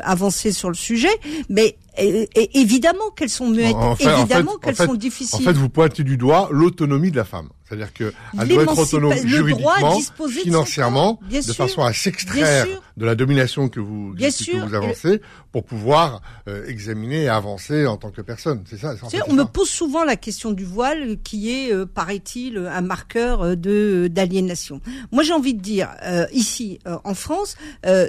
avancé 0.04 0.52
sur 0.52 0.70
le 0.70 0.76
sujet, 0.76 1.10
mais 1.50 1.78
évidemment 1.98 3.10
qu'elles 3.16 3.30
sont 3.30 3.50
muettes, 3.50 3.76
évidemment 4.00 4.58
qu'elles 4.58 4.76
sont 4.76 4.94
difficiles. 4.94 5.40
En 5.42 5.52
fait, 5.52 5.58
vous 5.58 5.70
pointez 5.70 6.04
du 6.04 6.18
doigt 6.18 6.50
l'autonomie 6.52 7.12
de 7.12 7.18
la 7.18 7.26
femme. 7.26 7.50
C'est-à-dire 7.68 7.94
qu'elle 7.94 8.48
doit 8.48 8.64
être 8.64 8.80
autonome 8.80 9.14
juridiquement, 9.26 10.00
financièrement, 10.42 11.20
de, 11.30 11.54
façon 11.54 11.84
à 11.84 11.94
s'extraire 11.94 12.66
de 13.00 13.06
la 13.06 13.16
domination 13.16 13.70
que 13.70 13.80
vous, 13.80 14.14
que, 14.14 14.68
vous 14.68 14.76
avancez, 14.76 15.22
pour 15.54 15.64
pouvoir 15.64 16.22
euh, 16.50 16.68
examiner 16.68 17.24
et 17.24 17.30
avancer 17.30 17.88
en 17.88 17.96
tant 17.96 18.12
que 18.12 18.22
personne. 18.22 18.64
C'est 18.70 18.78
ça. 18.78 18.94
on 19.28 19.34
me 19.34 19.46
pose 19.46 19.70
souvent 19.70 20.04
la 20.04 20.18
question 20.18 20.52
du 20.52 20.66
voile, 20.66 21.18
qui 21.24 21.50
est, 21.50 21.74
euh, 21.74 21.86
paraît-il, 21.86 22.58
un 22.58 22.82
marqueur 22.82 23.42
euh, 23.42 23.56
de 23.56 24.10
d'aliénation. 24.12 24.82
Moi, 25.14 25.24
j'ai 25.24 25.32
envie 25.32 25.54
de 25.54 25.62
dire 25.62 25.90
ici 26.34 26.80
en 27.04 27.14
France, 27.14 27.56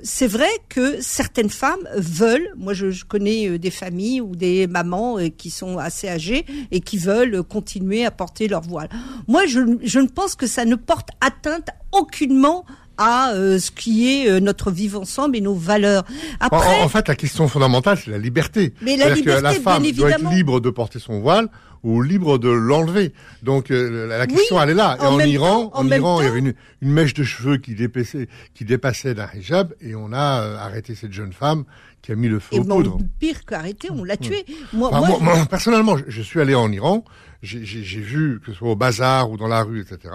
c'est 0.03 0.27
vrai 0.27 0.49
que 0.69 1.01
certaines 1.01 1.51
femmes 1.51 1.89
veulent. 1.95 2.53
Moi, 2.57 2.73
je, 2.73 2.91
je 2.91 3.05
connais 3.05 3.59
des 3.59 3.71
familles 3.71 4.21
ou 4.21 4.35
des 4.35 4.67
mamans 4.67 5.19
qui 5.37 5.51
sont 5.51 5.79
assez 5.79 6.09
âgées 6.09 6.45
et 6.73 6.81
qui 6.81 6.99
veulent 6.99 7.43
continuer 7.45 8.05
à 8.05 8.11
porter 8.11 8.49
leur 8.49 8.63
voile. 8.63 8.89
Moi, 9.29 9.47
je, 9.47 9.61
je 9.83 10.01
ne 10.01 10.09
pense 10.09 10.35
que 10.35 10.47
ça 10.47 10.65
ne 10.65 10.75
porte 10.75 11.11
atteinte 11.21 11.69
aucunement 11.93 12.65
à 13.01 13.33
euh, 13.33 13.59
ce 13.59 13.71
qui 13.71 14.13
est 14.13 14.31
euh, 14.31 14.41
notre 14.41 14.71
vivre 14.71 15.01
ensemble 15.01 15.35
et 15.35 15.41
nos 15.41 15.55
valeurs. 15.55 16.05
Après, 16.39 16.83
en, 16.83 16.89
fait, 16.89 17.09
la 17.09 17.17
question 17.17 17.49
fondamentale, 17.49 17.99
c'est 18.05 18.11
la 18.11 18.19
liberté. 18.19 18.75
Mais 18.83 18.99
la 18.99 19.09
liberté, 19.15 19.41
que 19.41 19.43
la 19.43 19.53
femme 19.55 19.91
doit 19.91 20.11
être 20.11 20.31
libre 20.31 20.61
de 20.61 20.69
porter 20.69 20.99
son 20.99 21.19
voile 21.19 21.49
ou 21.83 22.03
libre 22.03 22.37
de 22.37 22.51
l'enlever. 22.51 23.15
Donc 23.43 23.71
euh, 23.71 24.07
la, 24.07 24.27
question 24.27 24.61
elle 24.61 24.71
est 24.71 24.75
là. 24.75 24.99
Et 25.01 25.07
en, 25.07 25.19
Iran, 25.19 25.71
en, 25.73 25.89
Iran, 25.89 26.21
il 26.21 26.25
y 26.25 26.29
avait 26.29 26.41
une, 26.41 26.53
une, 26.83 26.91
mèche 26.91 27.15
de 27.15 27.25
cheveux 27.25 27.57
qui 27.57 27.75
dépassait, 27.75 28.29
qui 28.53 28.67
dépassait 28.67 29.15
d'un 29.15 29.29
hijab, 29.35 29.73
et 29.81 29.95
on 29.95 30.13
a 30.13 30.59
arrêté 30.61 30.95
cette 30.95 31.15
jeune 31.15 31.33
femme 31.33 31.65
qui 32.03 32.13
a 32.13 32.17
mis 32.17 32.29
le 32.29 32.39
feu 32.39 32.57
et 32.57 32.61
aux 32.61 32.65
poudres. 32.65 32.99
Pire 33.19 33.47
qu'arrêter, 33.47 33.89
on 33.91 34.05
l'a 34.05 34.19
tué. 34.19 34.45
Moi, 34.75 34.91
moi, 35.23 35.37
personnellement, 35.49 35.97
je, 36.07 36.23
suis 36.23 36.39
allé 36.39 36.55
en 36.55 36.71
Iran, 36.71 37.03
j'ai 37.43 37.57
vu 38.01 38.41
que 38.45 38.53
ce 38.53 38.59
soit 38.59 38.69
au 38.69 38.77
bazar 38.77 39.31
ou 39.31 39.39
dans 39.39 39.49
la 39.49 39.63
rue, 39.63 39.81
etc 39.81 40.13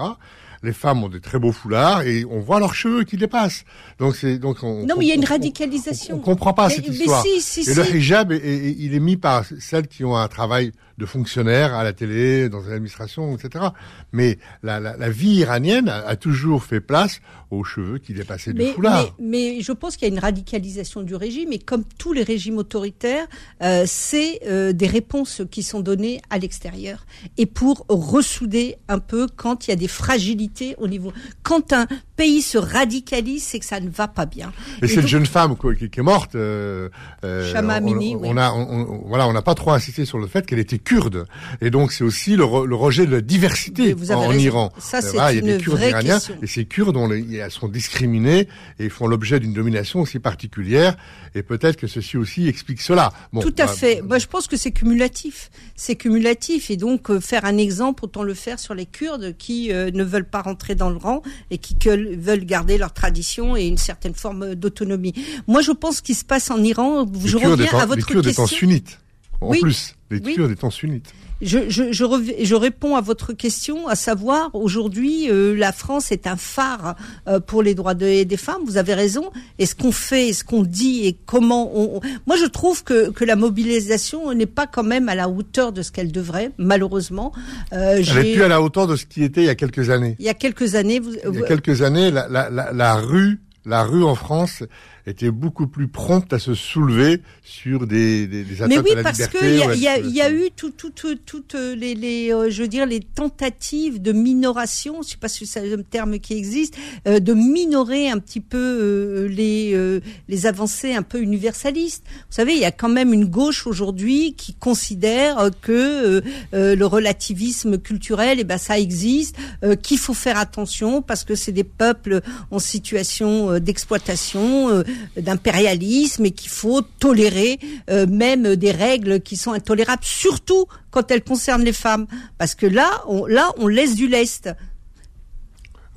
les 0.65 0.73
femmes 0.73 1.03
ont 1.03 1.09
des 1.09 1.21
très 1.21 1.39
beaux 1.39 1.51
foulards 1.51 2.01
et 2.01 2.25
on 2.25 2.39
voit 2.39 2.59
leurs 2.59 2.73
cheveux 2.73 3.03
qui 3.03 3.15
dépassent. 3.17 3.63
Donc 3.99 4.15
c'est 4.15 4.37
donc 4.37 4.57
on, 4.63 4.85
non 4.85 4.95
mais 4.97 5.05
il 5.05 5.07
y 5.09 5.11
a 5.11 5.15
une 5.15 5.25
radicalisation. 5.25 6.17
On, 6.17 6.19
comprend 6.19 6.53
pas 6.53 6.69
cette 6.69 6.87
histoire. 6.87 7.23
et 7.25 7.73
le 7.73 7.95
hijab, 7.95 8.31
il 8.33 8.93
est 8.93 8.99
mis 8.99 9.17
par 9.17 9.45
celles 9.59 9.87
qui 9.87 10.03
ont 10.03 10.17
un 10.17 10.27
travail 10.27 10.71
de 10.97 11.05
fonctionnaire 11.05 11.73
à 11.73 11.83
la 11.83 11.93
télé, 11.93 12.49
dans 12.49 12.61
l'administration, 12.61 13.35
etc. 13.35 13.65
Mais 14.11 14.37
la, 14.63 14.79
la, 14.79 14.95
la 14.95 15.09
vie 15.09 15.35
iranienne 15.35 15.89
a, 15.89 16.15
toujours 16.15 16.63
fait 16.63 16.79
place 16.79 17.19
aux 17.51 17.63
cheveux 17.63 17.97
qui 17.97 18.13
dépassaient 18.13 18.53
du 18.53 18.65
foulard. 18.67 19.13
Mais, 19.19 19.55
mais 19.55 19.61
je 19.61 19.71
pense 19.71 19.97
qu'il 19.97 20.07
y 20.07 20.11
a 20.11 20.13
une 20.13 20.19
radicalisation 20.19 21.01
du 21.03 21.15
régime, 21.15 21.51
et 21.51 21.59
comme 21.59 21.83
tous 21.97 22.13
les 22.13 22.23
régimes 22.23 22.57
autoritaires, 22.57 23.27
euh, 23.61 23.83
c'est 23.85 24.39
euh, 24.47 24.73
des 24.73 24.87
réponses 24.87 25.41
qui 25.51 25.63
sont 25.63 25.81
données 25.81 26.21
à 26.29 26.37
l'extérieur, 26.37 27.05
et 27.37 27.45
pour 27.45 27.85
ressouder 27.89 28.77
un 28.87 28.99
peu 28.99 29.27
quand 29.27 29.67
il 29.67 29.71
y 29.71 29.73
a 29.73 29.77
des 29.77 29.87
fragilités 29.87 30.75
au 30.77 30.87
niveau. 30.87 31.11
Quand 31.43 31.73
un 31.73 31.87
pays 32.15 32.41
se 32.41 32.57
radicalise, 32.57 33.43
c'est 33.43 33.59
que 33.59 33.65
ça 33.65 33.79
ne 33.79 33.89
va 33.89 34.07
pas 34.07 34.25
bien. 34.25 34.51
Et, 34.81 34.87
cette 34.87 35.07
jeune 35.07 35.25
femme 35.25 35.55
qui, 35.57 35.89
qui 35.89 35.99
est 35.99 36.03
morte, 36.03 36.35
euh, 36.35 36.89
euh 37.23 37.53
on, 37.55 37.81
Mini, 37.81 38.15
on, 38.19 38.37
a, 38.37 38.51
on, 38.51 39.03
voilà, 39.07 39.27
on 39.27 39.33
n'a 39.33 39.41
pas 39.41 39.55
trop 39.55 39.71
insisté 39.71 40.05
sur 40.05 40.17
le 40.17 40.27
fait 40.27 40.45
qu'elle 40.45 40.59
était 40.59 40.79
kurde. 40.85 41.25
Et 41.59 41.69
donc 41.69 41.91
c'est 41.91 42.03
aussi 42.03 42.37
le, 42.37 42.45
rejet 42.45 43.05
de 43.05 43.11
la 43.11 43.21
diversité 43.21 43.95
en, 44.11 44.31
Iran. 44.31 44.71
Ça, 44.77 44.99
euh, 44.99 45.01
c'est 45.01 45.17
il 45.33 45.35
y 45.35 45.51
a 45.51 45.57
des 45.57 45.61
Kurdes 45.61 45.81
iraniens 45.81 46.19
et 46.41 46.47
ces 46.47 46.65
Kurdes, 46.65 46.95
on 46.95 47.11
elles 47.11 47.51
sont 47.51 47.67
discriminées 47.67 48.47
et 48.79 48.87
font 48.89 49.07
l'objet 49.07 49.39
d'une 49.39 49.53
domination 49.53 50.01
aussi 50.01 50.19
particulière. 50.19 50.95
Et 51.33 51.43
peut-être 51.43 51.75
que 51.75 51.87
ceci 51.87 52.15
aussi 52.15 52.47
explique 52.47 52.79
cela. 52.79 53.11
Tout 53.41 53.53
à 53.57 53.65
bah, 53.65 53.67
fait. 53.67 54.01
Je 54.17 54.27
pense 54.27 54.47
que 54.47 54.55
c'est 54.55 54.71
cumulatif. 54.71 55.49
C'est 55.75 55.95
cumulatif. 55.95 56.69
Et 56.71 56.77
donc, 56.77 57.09
euh, 57.09 57.19
faire 57.19 57.43
un 57.43 57.57
exemple, 57.57 58.05
autant 58.05 58.23
le 58.23 58.33
faire 58.33 58.59
sur 58.59 58.73
les 58.73 58.85
Kurdes 58.85 59.35
qui 59.37 59.73
euh, 59.73 59.91
ne 59.91 60.03
veulent 60.03 60.29
pas 60.29 60.41
rentrer 60.41 60.75
dans 60.75 60.89
le 60.89 60.97
rang 60.97 61.21
et 61.51 61.57
qui 61.57 61.75
veulent 61.83 62.45
garder 62.45 62.77
leur 62.77 62.93
tradition 62.93 63.57
et 63.57 63.65
une 63.65 63.77
certaine 63.77 64.13
forme 64.13 64.55
d'autonomie. 64.55 65.13
Moi, 65.47 65.61
je 65.61 65.71
pense 65.71 65.99
qu'il 65.99 66.15
se 66.15 66.23
passe 66.23 66.51
en 66.51 66.63
Iran. 66.63 67.05
Je 67.25 67.37
reviens 67.37 67.67
à 67.73 67.85
votre 67.85 67.97
les 67.97 68.03
Kurdes 68.03 68.25
question. 68.25 68.45
étant 68.45 68.47
sunnites. 68.47 68.99
En 69.41 69.51
plus, 69.51 69.95
les 70.11 70.21
Kurdes 70.21 70.51
étant 70.51 70.69
sunnites 70.69 71.13
je, 71.41 71.69
je, 71.69 71.91
je, 71.91 72.05
je, 72.43 72.55
réponds 72.55 72.95
à 72.95 73.01
votre 73.01 73.33
question, 73.33 73.87
à 73.87 73.95
savoir 73.95 74.51
aujourd'hui 74.53 75.29
euh, 75.29 75.53
la 75.55 75.73
France 75.73 76.11
est 76.11 76.27
un 76.27 76.37
phare 76.37 76.95
euh, 77.27 77.41
pour 77.41 77.61
les 77.61 77.75
droits 77.75 77.93
des 77.93 78.37
femmes. 78.37 78.61
Vous 78.65 78.77
avez 78.77 78.93
raison. 78.93 79.31
Et 79.59 79.65
ce 79.65 79.75
qu'on 79.75 79.91
fait, 79.91 80.31
ce 80.31 80.43
qu'on 80.43 80.63
dit 80.63 81.05
et 81.05 81.17
comment 81.25 81.71
on, 81.75 81.99
moi 82.25 82.37
je 82.37 82.45
trouve 82.45 82.83
que, 82.83 83.09
que 83.11 83.25
la 83.25 83.35
mobilisation 83.35 84.33
n'est 84.33 84.45
pas 84.45 84.65
quand 84.65 84.83
même 84.83 85.09
à 85.09 85.15
la 85.15 85.27
hauteur 85.27 85.73
de 85.73 85.81
ce 85.81 85.91
qu'elle 85.91 86.11
devrait, 86.11 86.51
malheureusement. 86.57 87.33
Euh, 87.73 87.97
Elle 87.97 88.23
n'est 88.23 88.33
plus 88.33 88.43
à 88.43 88.47
la 88.47 88.61
hauteur 88.61 88.87
de 88.87 88.95
ce 88.95 89.05
qui 89.05 89.23
était 89.23 89.41
il 89.41 89.47
y 89.47 89.49
a 89.49 89.55
quelques 89.55 89.89
années. 89.89 90.15
Il 90.19 90.25
y 90.25 90.29
a 90.29 90.33
quelques 90.33 90.75
années, 90.75 90.99
vous, 90.99 91.11
il 91.13 91.39
y 91.39 91.43
a 91.43 91.47
quelques 91.47 91.81
années, 91.81 92.11
la, 92.11 92.27
la, 92.29 92.49
la, 92.49 92.71
la 92.71 92.95
rue, 92.95 93.41
la 93.65 93.83
rue 93.83 94.03
en 94.03 94.15
France 94.15 94.63
était 95.07 95.31
beaucoup 95.31 95.67
plus 95.67 95.87
prompte 95.87 96.33
à 96.33 96.39
se 96.39 96.53
soulever 96.53 97.21
sur 97.43 97.87
des, 97.87 98.27
des, 98.27 98.43
des 98.43 98.61
atteintes 98.61 98.69
Mais 98.69 98.79
oui, 98.79 98.91
à 98.91 98.95
la 98.95 99.03
parce 99.03 99.27
qu'il 99.27 99.55
y, 99.55 99.61
a, 99.61 99.75
y, 99.75 99.87
a, 99.87 99.99
y 99.99 100.21
a 100.21 100.31
eu 100.31 100.49
toutes 100.55 100.77
tout, 100.77 100.91
tout, 100.91 101.15
tout, 101.15 101.57
les, 101.75 101.95
les 101.95 102.33
euh, 102.33 102.49
je 102.49 102.61
veux 102.61 102.67
dire, 102.67 102.85
les 102.85 102.99
tentatives 102.99 104.01
de 104.01 104.11
minoration, 104.11 105.01
je 105.01 105.09
sais 105.09 105.17
pas 105.17 105.27
si 105.27 105.45
c'est 105.45 105.73
un 105.73 105.81
terme 105.81 106.19
qui 106.19 106.33
existe, 106.33 106.75
euh, 107.07 107.19
de 107.19 107.33
minorer 107.33 108.09
un 108.09 108.19
petit 108.19 108.39
peu 108.39 108.57
euh, 108.57 109.27
les, 109.27 109.73
euh, 109.73 109.99
les 110.27 110.45
avancées 110.45 110.93
un 110.93 111.01
peu 111.03 111.21
universalistes. 111.21 112.03
Vous 112.07 112.35
savez, 112.35 112.53
il 112.53 112.59
y 112.59 112.65
a 112.65 112.71
quand 112.71 112.89
même 112.89 113.13
une 113.13 113.25
gauche 113.25 113.67
aujourd'hui 113.67 114.33
qui 114.33 114.53
considère 114.53 115.49
que 115.61 116.21
le 116.51 116.85
relativisme 116.85 117.77
culturel, 117.77 118.37
et 118.37 118.41
eh 118.41 118.43
ben 118.43 118.57
ça 118.57 118.79
existe, 118.79 119.35
qu'il 119.81 119.97
faut 119.97 120.13
faire 120.13 120.37
attention 120.37 121.01
parce 121.01 121.23
que 121.23 121.35
c'est 121.35 121.51
des 121.51 121.63
peuples 121.63 122.21
en 122.51 122.59
situation 122.59 123.59
d'exploitation 123.59 124.83
d'impérialisme 125.17 126.25
et 126.25 126.31
qu'il 126.31 126.49
faut 126.49 126.81
tolérer 126.81 127.59
euh, 127.89 128.05
même 128.07 128.55
des 128.55 128.71
règles 128.71 129.21
qui 129.21 129.37
sont 129.37 129.51
intolérables, 129.51 130.03
surtout 130.03 130.65
quand 130.91 131.11
elles 131.11 131.23
concernent 131.23 131.63
les 131.63 131.73
femmes, 131.73 132.07
parce 132.37 132.55
que 132.55 132.65
là, 132.65 133.03
on, 133.07 133.25
là, 133.25 133.51
on 133.57 133.67
laisse 133.67 133.95
du 133.95 134.07
lest. 134.07 134.49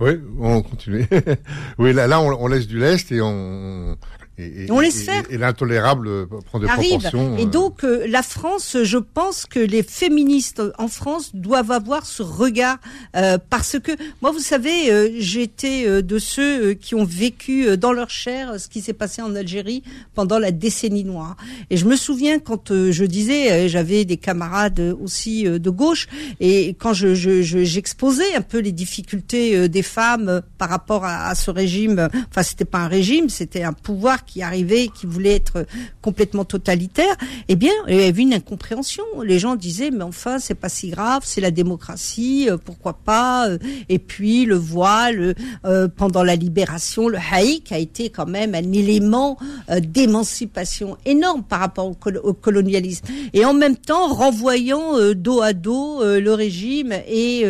Oui, 0.00 0.12
on 0.40 0.62
continue. 0.62 1.06
oui, 1.78 1.92
là, 1.92 2.06
là, 2.06 2.20
on, 2.20 2.28
on 2.40 2.46
laisse 2.46 2.66
du 2.66 2.78
lest 2.78 3.10
et 3.10 3.20
on, 3.20 3.96
et, 4.38 4.70
on 4.70 4.78
laisse 4.78 5.02
faire. 5.02 5.24
Et, 5.30 5.36
l'intolérable 5.36 6.28
prend 6.46 6.60
des 6.60 6.66
proportions. 6.66 7.36
Et 7.36 7.42
euh. 7.42 7.46
donc 7.46 7.84
euh, 7.84 8.06
la 8.08 8.22
France, 8.22 8.76
je 8.82 8.98
pense 8.98 9.46
que 9.46 9.58
les 9.58 9.82
féministes 9.82 10.62
en 10.78 10.88
France 10.88 11.30
doivent 11.34 11.72
avoir 11.72 12.06
ce 12.06 12.22
regard 12.22 12.78
euh, 13.16 13.38
parce 13.50 13.78
que 13.80 13.92
moi, 14.22 14.30
vous 14.30 14.38
savez, 14.38 14.90
euh, 14.90 15.10
j'étais 15.18 16.02
de 16.02 16.18
ceux 16.18 16.74
qui 16.74 16.94
ont 16.94 17.04
vécu 17.04 17.76
dans 17.76 17.92
leur 17.92 18.10
chair 18.10 18.60
ce 18.60 18.68
qui 18.68 18.80
s'est 18.80 18.92
passé 18.92 19.22
en 19.22 19.34
Algérie 19.34 19.82
pendant 20.14 20.38
la 20.38 20.52
décennie 20.52 21.04
noire. 21.04 21.36
Et 21.70 21.76
je 21.76 21.86
me 21.86 21.96
souviens 21.96 22.38
quand 22.38 22.68
je 22.68 23.04
disais, 23.04 23.68
j'avais 23.68 24.04
des 24.04 24.16
camarades 24.16 24.96
aussi 25.00 25.44
de 25.44 25.70
gauche, 25.70 26.06
et 26.40 26.74
quand 26.78 26.92
je, 26.92 27.14
j'exposais 27.14 28.34
un 28.34 28.42
peu 28.42 28.58
les 28.58 28.72
difficultés 28.72 29.68
des 29.68 29.82
femmes 29.82 30.42
par 30.58 30.68
rapport 30.68 31.04
à, 31.04 31.28
à 31.28 31.34
ce 31.34 31.50
régime. 31.50 32.08
Enfin, 32.30 32.42
c'était 32.42 32.64
pas 32.64 32.78
un 32.78 32.88
régime, 32.88 33.28
c'était 33.28 33.62
un 33.62 33.72
pouvoir 33.72 34.24
qui 34.28 34.42
arrivait, 34.42 34.88
qui 34.88 35.06
voulait 35.06 35.34
être 35.34 35.66
complètement 36.02 36.44
totalitaire, 36.44 37.16
eh 37.48 37.56
bien, 37.56 37.72
il 37.88 37.96
y 37.96 38.04
avait 38.04 38.22
une 38.22 38.34
incompréhension. 38.34 39.04
Les 39.24 39.38
gens 39.38 39.56
disaient, 39.56 39.90
mais 39.90 40.04
enfin, 40.04 40.38
c'est 40.38 40.54
pas 40.54 40.68
si 40.68 40.90
grave, 40.90 41.22
c'est 41.24 41.40
la 41.40 41.50
démocratie, 41.50 42.48
euh, 42.48 42.58
pourquoi 42.62 42.92
pas 42.92 43.48
euh, 43.48 43.58
Et 43.88 43.98
puis 43.98 44.44
le 44.44 44.56
voile, 44.56 45.34
euh, 45.64 45.88
pendant 45.88 46.22
la 46.22 46.36
libération, 46.36 47.08
le 47.08 47.18
haïk 47.32 47.72
a 47.72 47.78
été 47.78 48.10
quand 48.10 48.26
même 48.26 48.54
un 48.54 48.72
élément 48.72 49.38
d'émancipation 49.80 50.98
énorme 51.06 51.42
par 51.42 51.60
rapport 51.60 51.86
au, 51.86 52.32
colonialisme. 52.34 53.06
Et 53.32 53.44
en 53.44 53.54
même 53.54 53.76
temps, 53.76 54.12
renvoyant 54.12 54.94
dos 55.14 55.40
à 55.40 55.52
dos 55.52 56.02
le 56.02 56.32
régime 56.32 56.92
et, 56.92 57.40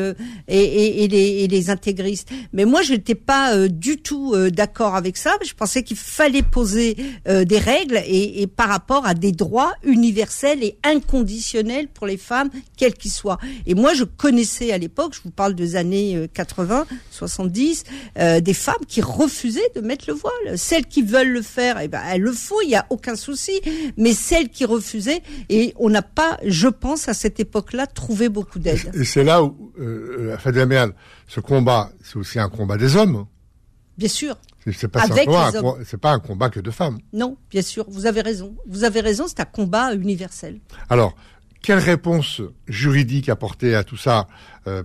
et, 0.48 1.04
et, 1.04 1.08
les, 1.08 1.16
et 1.16 1.48
les 1.48 1.70
intégristes. 1.70 2.28
Mais 2.52 2.64
moi, 2.64 2.82
je 2.82 2.92
n'étais 2.92 3.14
pas 3.14 3.68
du 3.68 3.98
tout 3.98 4.34
d'accord 4.50 4.94
avec 4.94 5.16
ça. 5.16 5.32
Je 5.44 5.54
pensais 5.54 5.82
qu'il 5.82 5.96
fallait 5.96 6.42
poser 6.42 6.67
euh, 6.76 7.44
des 7.44 7.59
règles 7.59 8.00
et, 8.07 8.46
par 8.46 8.68
rapport 8.68 9.07
à 9.07 9.14
des 9.14 9.33
droits 9.33 9.74
universels 9.83 10.62
et 10.62 10.78
inconditionnels 10.85 11.88
pour 11.88 12.07
les 12.07 12.16
femmes, 12.16 12.50
quels 12.76 12.94
qu'ils 12.94 13.11
soient. 13.11 13.38
Et 13.66 13.74
moi, 13.74 13.94
je 13.94 14.04
connaissais 14.04 14.72
à 14.72 14.78
l'époque, 14.78 15.14
je 15.14 15.20
vous 15.22 15.31
parle 15.31 15.54
des 15.54 15.76
années 15.76 16.28
80, 16.35 16.81
euh, 16.90 16.94
70, 17.11 17.85
euh, 18.18 18.40
des 18.40 18.54
femmes 18.54 18.85
qui 18.87 19.00
refusaient 19.00 19.70
de 19.74 19.81
mettre 19.81 20.04
le 20.09 20.14
voile. 20.14 20.59
Celles 20.59 20.87
qui 20.87 21.02
veulent 21.02 21.31
le 21.31 21.42
faire, 21.42 21.81
eh 21.81 21.88
ben, 21.88 22.02
elles 22.11 22.20
le 22.20 22.33
font, 22.33 22.57
il 22.62 22.68
n'y 22.68 22.76
a 22.76 22.87
aucun 22.90 23.16
souci. 23.16 23.61
Mais 23.96 24.12
celles 24.12 24.48
qui 24.48 24.64
refusaient, 24.64 25.22
et 25.48 25.74
on 25.76 25.90
n'a 25.90 26.02
pas, 26.02 26.38
je 26.44 26.68
pense, 26.68 27.09
à 27.09 27.14
cette 27.14 27.40
époque-là, 27.40 27.87
trouvé 27.87 28.28
beaucoup 28.28 28.59
d'aide. 28.59 28.90
Et 28.94 29.04
c'est 29.04 29.24
là 29.24 29.42
où, 29.42 29.72
euh, 29.78 30.37
Fadel 30.38 30.92
ce 31.26 31.40
combat, 31.40 31.90
c'est 32.02 32.16
aussi 32.16 32.38
un 32.38 32.48
combat 32.48 32.76
des 32.76 32.96
hommes. 32.96 33.26
Bien 33.96 34.09
sûr. 34.09 34.37
C'est 34.72 34.88
pas 34.88 35.07
pas 36.00 36.12
un 36.12 36.18
combat 36.18 36.50
que 36.50 36.61
de 36.61 36.70
femmes. 36.70 36.98
Non, 37.12 37.37
bien 37.50 37.62
sûr, 37.62 37.87
vous 37.88 38.07
avez 38.07 38.20
raison. 38.20 38.57
Vous 38.66 38.85
avez 38.85 39.00
raison, 39.00 39.24
c'est 39.26 39.40
un 39.40 39.44
combat 39.44 39.94
universel. 39.94 40.61
Alors, 40.88 41.14
quelle 41.62 41.78
réponse 41.78 42.40
juridique 42.66 43.28
apporter 43.28 43.74
à 43.74 43.85
tout 43.85 43.96
ça, 43.96 44.26
euh, 44.68 44.83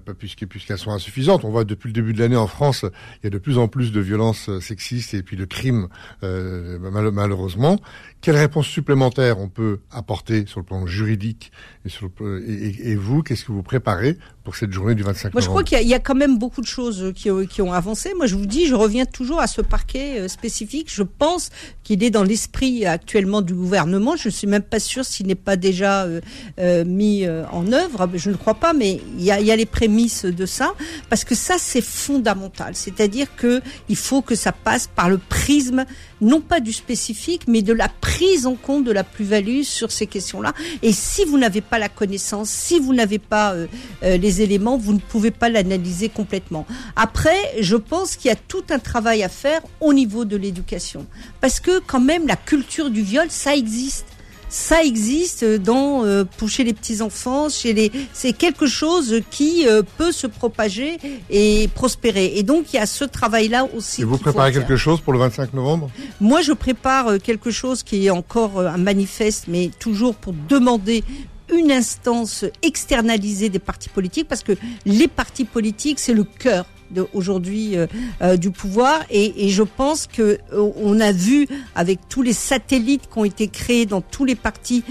puisqu'elles 0.50 0.78
sont 0.78 0.92
insuffisantes 0.92 1.44
On 1.44 1.50
voit 1.50 1.64
depuis 1.64 1.88
le 1.88 1.94
début 1.94 2.14
de 2.14 2.20
l'année 2.20 2.36
en 2.36 2.48
France, 2.48 2.86
il 3.22 3.26
y 3.26 3.28
a 3.28 3.30
de 3.30 3.38
plus 3.38 3.58
en 3.58 3.68
plus 3.68 3.92
de 3.92 4.00
violences 4.00 4.50
sexistes 4.60 5.14
et 5.14 5.24
puis 5.24 5.38
de 5.38 5.46
crimes, 5.46 5.88
euh, 6.24 6.80
malheureusement. 7.12 7.80
Quelle 8.22 8.38
réponse 8.38 8.68
supplémentaire 8.68 9.40
on 9.40 9.50
peut 9.50 9.80
apporter 9.92 10.46
sur 10.48 10.62
le 10.62 10.66
plan 10.66 10.86
juridique 10.86 11.52
et, 11.86 11.90
sur 11.90 12.10
et, 12.48 12.96
vous, 12.96 13.22
qu'est-ce 13.22 13.44
que 13.44 13.52
vous 13.52 13.64
préparez 13.64 14.18
pour 14.46 14.56
cette 14.56 14.72
journée 14.72 14.96
du 14.96 15.04
25 15.04 15.34
Moi, 15.34 15.42
je 15.42 15.48
crois 15.48 15.64
qu'il 15.64 15.86
y, 15.86 15.94
a 15.94 16.00
quand 16.00 16.16
même 16.16 16.38
beaucoup 16.38 16.62
de 16.62 16.66
choses 16.66 17.12
qui, 17.16 17.30
qui, 17.50 17.62
ont 17.62 17.74
avancé. 17.74 18.14
Moi, 18.16 18.26
je 18.26 18.36
vous 18.36 18.46
dis, 18.46 18.68
je 18.68 18.76
reviens 18.76 19.06
toujours 19.06 19.42
à 19.42 19.48
ce 19.48 19.62
parquet 19.62 20.20
euh, 20.20 20.28
spécifique. 20.30 20.88
Je 20.90 21.04
pense 21.04 21.50
qu'il 21.84 22.04
est 22.04 22.10
dans 22.10 22.24
l'esprit 22.24 22.86
actuellement 22.86 23.42
du 23.42 23.54
gouvernement. 23.54 24.16
Je 24.16 24.30
suis 24.30 24.48
même 24.48 24.62
pas 24.62 24.80
sûre 24.80 25.04
s'il 25.04 25.28
n'est 25.28 25.36
pas 25.36 25.56
déjà 25.56 26.04
euh, 26.04 26.22
euh, 26.60 26.86
mis 26.86 27.28
en 27.52 27.72
œuvre. 27.72 28.10
Je 28.14 28.30
ne 28.30 28.36
crois 28.36 28.56
pas, 28.56 28.74
mais 28.74 29.02
il 29.18 29.24
y 29.24 29.32
a, 29.32 29.40
il 29.40 29.46
y 29.46 29.52
a 29.52 29.56
les 29.56 29.66
prémices 29.74 30.26
de 30.26 30.46
ça, 30.46 30.74
parce 31.10 31.26
que 31.26 31.36
ça, 31.36 31.56
c'est 31.58 31.82
fondamental. 31.82 32.76
C'est-à-dire 32.76 33.28
que 33.36 33.62
il 33.90 33.96
faut 33.96 34.22
que 34.22 34.36
ça 34.36 34.52
passe 34.52 34.88
par 34.88 35.10
le 35.10 35.18
prisme 35.18 35.86
non 36.22 36.40
pas 36.40 36.60
du 36.60 36.72
spécifique, 36.72 37.42
mais 37.48 37.62
de 37.62 37.74
la 37.74 37.90
prise 37.90 38.46
en 38.46 38.56
compte 38.56 38.86
de 38.86 38.92
la 38.92 39.04
plus-value 39.04 39.64
sur 39.64 39.92
ces 39.92 40.08
questions-là. 40.08 40.54
Et 40.82 40.94
si 40.94 41.26
vous 41.26 41.38
n'avez 41.38 41.62
pas 41.62 41.80
la 41.80 41.90
connaissance, 41.90 42.50
si 42.50 42.80
vous 42.80 42.94
n'avez 42.94 43.20
pas 43.20 43.54
euh, 43.54 43.68
euh, 44.04 44.18
les 44.18 44.42
éléments, 44.42 44.78
vous 44.78 44.94
ne 44.94 45.00
pouvez 45.00 45.32
pas 45.32 45.50
l'analyser 45.50 46.08
complètement. 46.10 46.66
Après, 46.96 47.36
je 47.60 47.76
pense 47.76 48.16
qu'il 48.16 48.30
y 48.30 48.32
a 48.32 48.38
tout 48.38 48.64
un 48.70 48.80
travail 48.80 49.24
à 49.24 49.30
faire 49.30 49.62
au 49.82 49.94
niveau 49.94 50.24
de 50.24 50.38
l'éducation. 50.38 51.06
Parce 51.42 51.60
que 51.60 51.80
quand 51.80 52.00
même, 52.00 52.28
la 52.28 52.38
culture 52.38 52.90
du 52.90 53.02
viol, 53.02 53.28
ça 53.30 53.56
existe 53.56 54.06
ça 54.54 54.84
existe 54.84 55.44
dans 55.44 56.06
euh, 56.06 56.26
pour 56.38 56.48
chez 56.48 56.64
les 56.64 56.74
petits 56.74 57.02
enfants, 57.02 57.50
chez 57.50 57.74
les 57.74 57.92
c'est 58.14 58.34
quelque 58.34 58.68
chose 58.68 59.22
qui 59.32 59.68
euh, 59.68 59.82
peut 59.98 60.12
se 60.12 60.28
propager 60.28 61.00
et 61.32 61.68
prospérer. 61.74 62.34
Et 62.36 62.44
donc 62.44 62.72
il 62.72 62.76
y 62.76 62.80
a 62.80 62.86
ce 62.86 63.04
travail 63.04 63.48
là 63.48 63.66
aussi. 63.76 64.02
Et 64.02 64.06
vous 64.06 64.20
préparez 64.20 64.52
quelque 64.52 64.76
chose 64.76 65.02
pour 65.02 65.12
le 65.12 65.18
25 65.18 65.56
novembre? 65.56 65.90
Moi 66.22 66.42
je 66.42 66.54
prépare 66.54 67.08
euh, 67.08 67.18
quelque 67.18 67.50
chose 67.50 67.82
qui 67.82 68.06
est 68.06 68.12
encore 68.12 68.60
un 68.60 68.78
manifeste 68.78 69.46
mais 69.48 69.72
toujours 69.80 70.14
pour 70.14 70.36
demander 70.48 71.04
une 71.52 71.72
instance 71.72 72.46
externalisée 72.62 73.50
des 73.50 73.60
partis 73.60 73.90
politiques 73.90 74.28
parce 74.28 74.44
que 74.44 74.54
les 74.86 75.08
partis 75.08 75.46
politiques 75.46 75.98
c'est 76.00 76.14
le 76.14 76.26
cœur 76.26 76.66
aujourd'hui 77.14 77.78
euh, 77.78 77.88
euh, 78.22 78.38
du 78.38 78.52
pouvoir. 78.52 79.02
Et, 79.10 79.50
je 79.50 79.64
pense 79.64 80.08
que 80.08 80.40
euh, 80.54 80.72
on 80.78 81.00
a 81.00 81.12
vu 81.12 81.48
avec 81.76 82.00
tous 82.10 82.22
les 82.22 82.34
satellites 82.34 83.10
qui 83.12 83.18
ont 83.18 83.26
été 83.26 83.48
créés 83.48 83.86
dans 83.86 84.02
tous 84.02 84.26
les 84.26 84.36
partis 84.36 84.84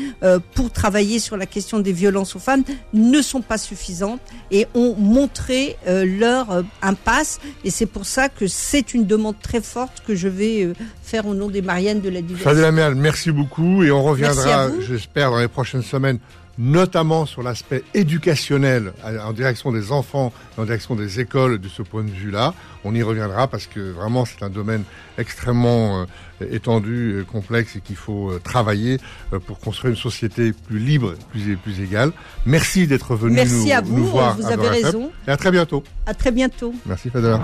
pour 0.54 0.70
travailler 0.70 1.18
sur 1.18 1.36
la 1.36 1.46
question 1.46 1.78
des 1.78 1.92
violences 1.92 2.36
aux 2.36 2.38
femmes 2.38 2.62
ne 2.92 3.20
sont 3.22 3.40
pas 3.40 3.58
suffisantes 3.58 4.20
et 4.50 4.66
ont 4.74 4.94
montré 4.96 5.76
leur 5.86 6.64
impasse. 6.80 7.40
Et 7.64 7.70
c'est 7.70 7.86
pour 7.86 8.06
ça 8.06 8.28
que 8.28 8.46
c'est 8.46 8.94
une 8.94 9.06
demande 9.06 9.36
très 9.40 9.60
forte 9.60 10.02
que 10.06 10.14
je 10.14 10.28
vais 10.28 10.72
faire 11.02 11.26
au 11.26 11.34
nom 11.34 11.48
des 11.48 11.62
Mariannes 11.62 12.00
de 12.00 12.08
la 12.08 12.20
diversité. 12.20 12.44
Fadela 12.44 12.94
merci 12.94 13.32
beaucoup 13.32 13.82
et 13.82 13.90
on 13.90 14.02
reviendra, 14.02 14.68
j'espère, 14.80 15.30
dans 15.30 15.40
les 15.40 15.48
prochaines 15.48 15.82
semaines 15.82 16.18
notamment 16.62 17.26
sur 17.26 17.42
l'aspect 17.42 17.82
éducationnel 17.92 18.92
en 19.04 19.32
direction 19.32 19.72
des 19.72 19.90
enfants, 19.90 20.32
en 20.56 20.64
direction 20.64 20.94
des 20.94 21.18
écoles 21.18 21.58
de 21.58 21.68
ce 21.68 21.82
point 21.82 22.04
de 22.04 22.10
vue-là. 22.10 22.54
On 22.84 22.94
y 22.94 23.02
reviendra 23.02 23.48
parce 23.48 23.66
que 23.66 23.80
vraiment 23.80 24.24
c'est 24.24 24.44
un 24.44 24.48
domaine 24.48 24.84
extrêmement 25.18 26.02
euh, 26.02 26.46
étendu, 26.50 27.20
et 27.20 27.24
complexe 27.24 27.76
et 27.76 27.80
qu'il 27.80 27.96
faut 27.96 28.30
euh, 28.30 28.40
travailler 28.42 28.98
euh, 29.32 29.40
pour 29.40 29.58
construire 29.58 29.90
une 29.90 30.00
société 30.00 30.52
plus 30.52 30.78
libre, 30.78 31.14
plus, 31.30 31.56
plus 31.56 31.80
égale. 31.80 32.12
Merci 32.46 32.86
d'être 32.86 33.16
venu 33.16 33.34
Merci 33.34 33.66
nous, 33.66 33.72
à 33.72 33.80
vous, 33.80 34.06
voir. 34.06 34.36
Vous 34.36 34.46
avez 34.46 34.68
raison. 34.68 35.10
Et 35.26 35.32
à 35.32 35.36
très 35.36 35.50
bientôt. 35.50 35.82
À 36.06 36.14
très 36.14 36.30
bientôt. 36.30 36.72
Merci 36.86 37.10
Fadela. 37.10 37.40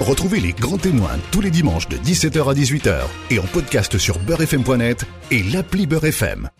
Retrouvez 0.00 0.40
les 0.40 0.52
grands 0.52 0.78
témoins 0.78 1.16
tous 1.30 1.40
les 1.40 1.50
dimanches 1.50 1.88
de 1.88 1.96
17h 1.96 2.50
à 2.50 2.54
18h 2.54 3.02
et 3.30 3.38
en 3.38 3.44
podcast 3.44 3.98
sur 3.98 4.18
beurrefm.net 4.18 5.04
et 5.30 5.44
l'appli 5.44 5.86
Beurrefm. 5.86 6.50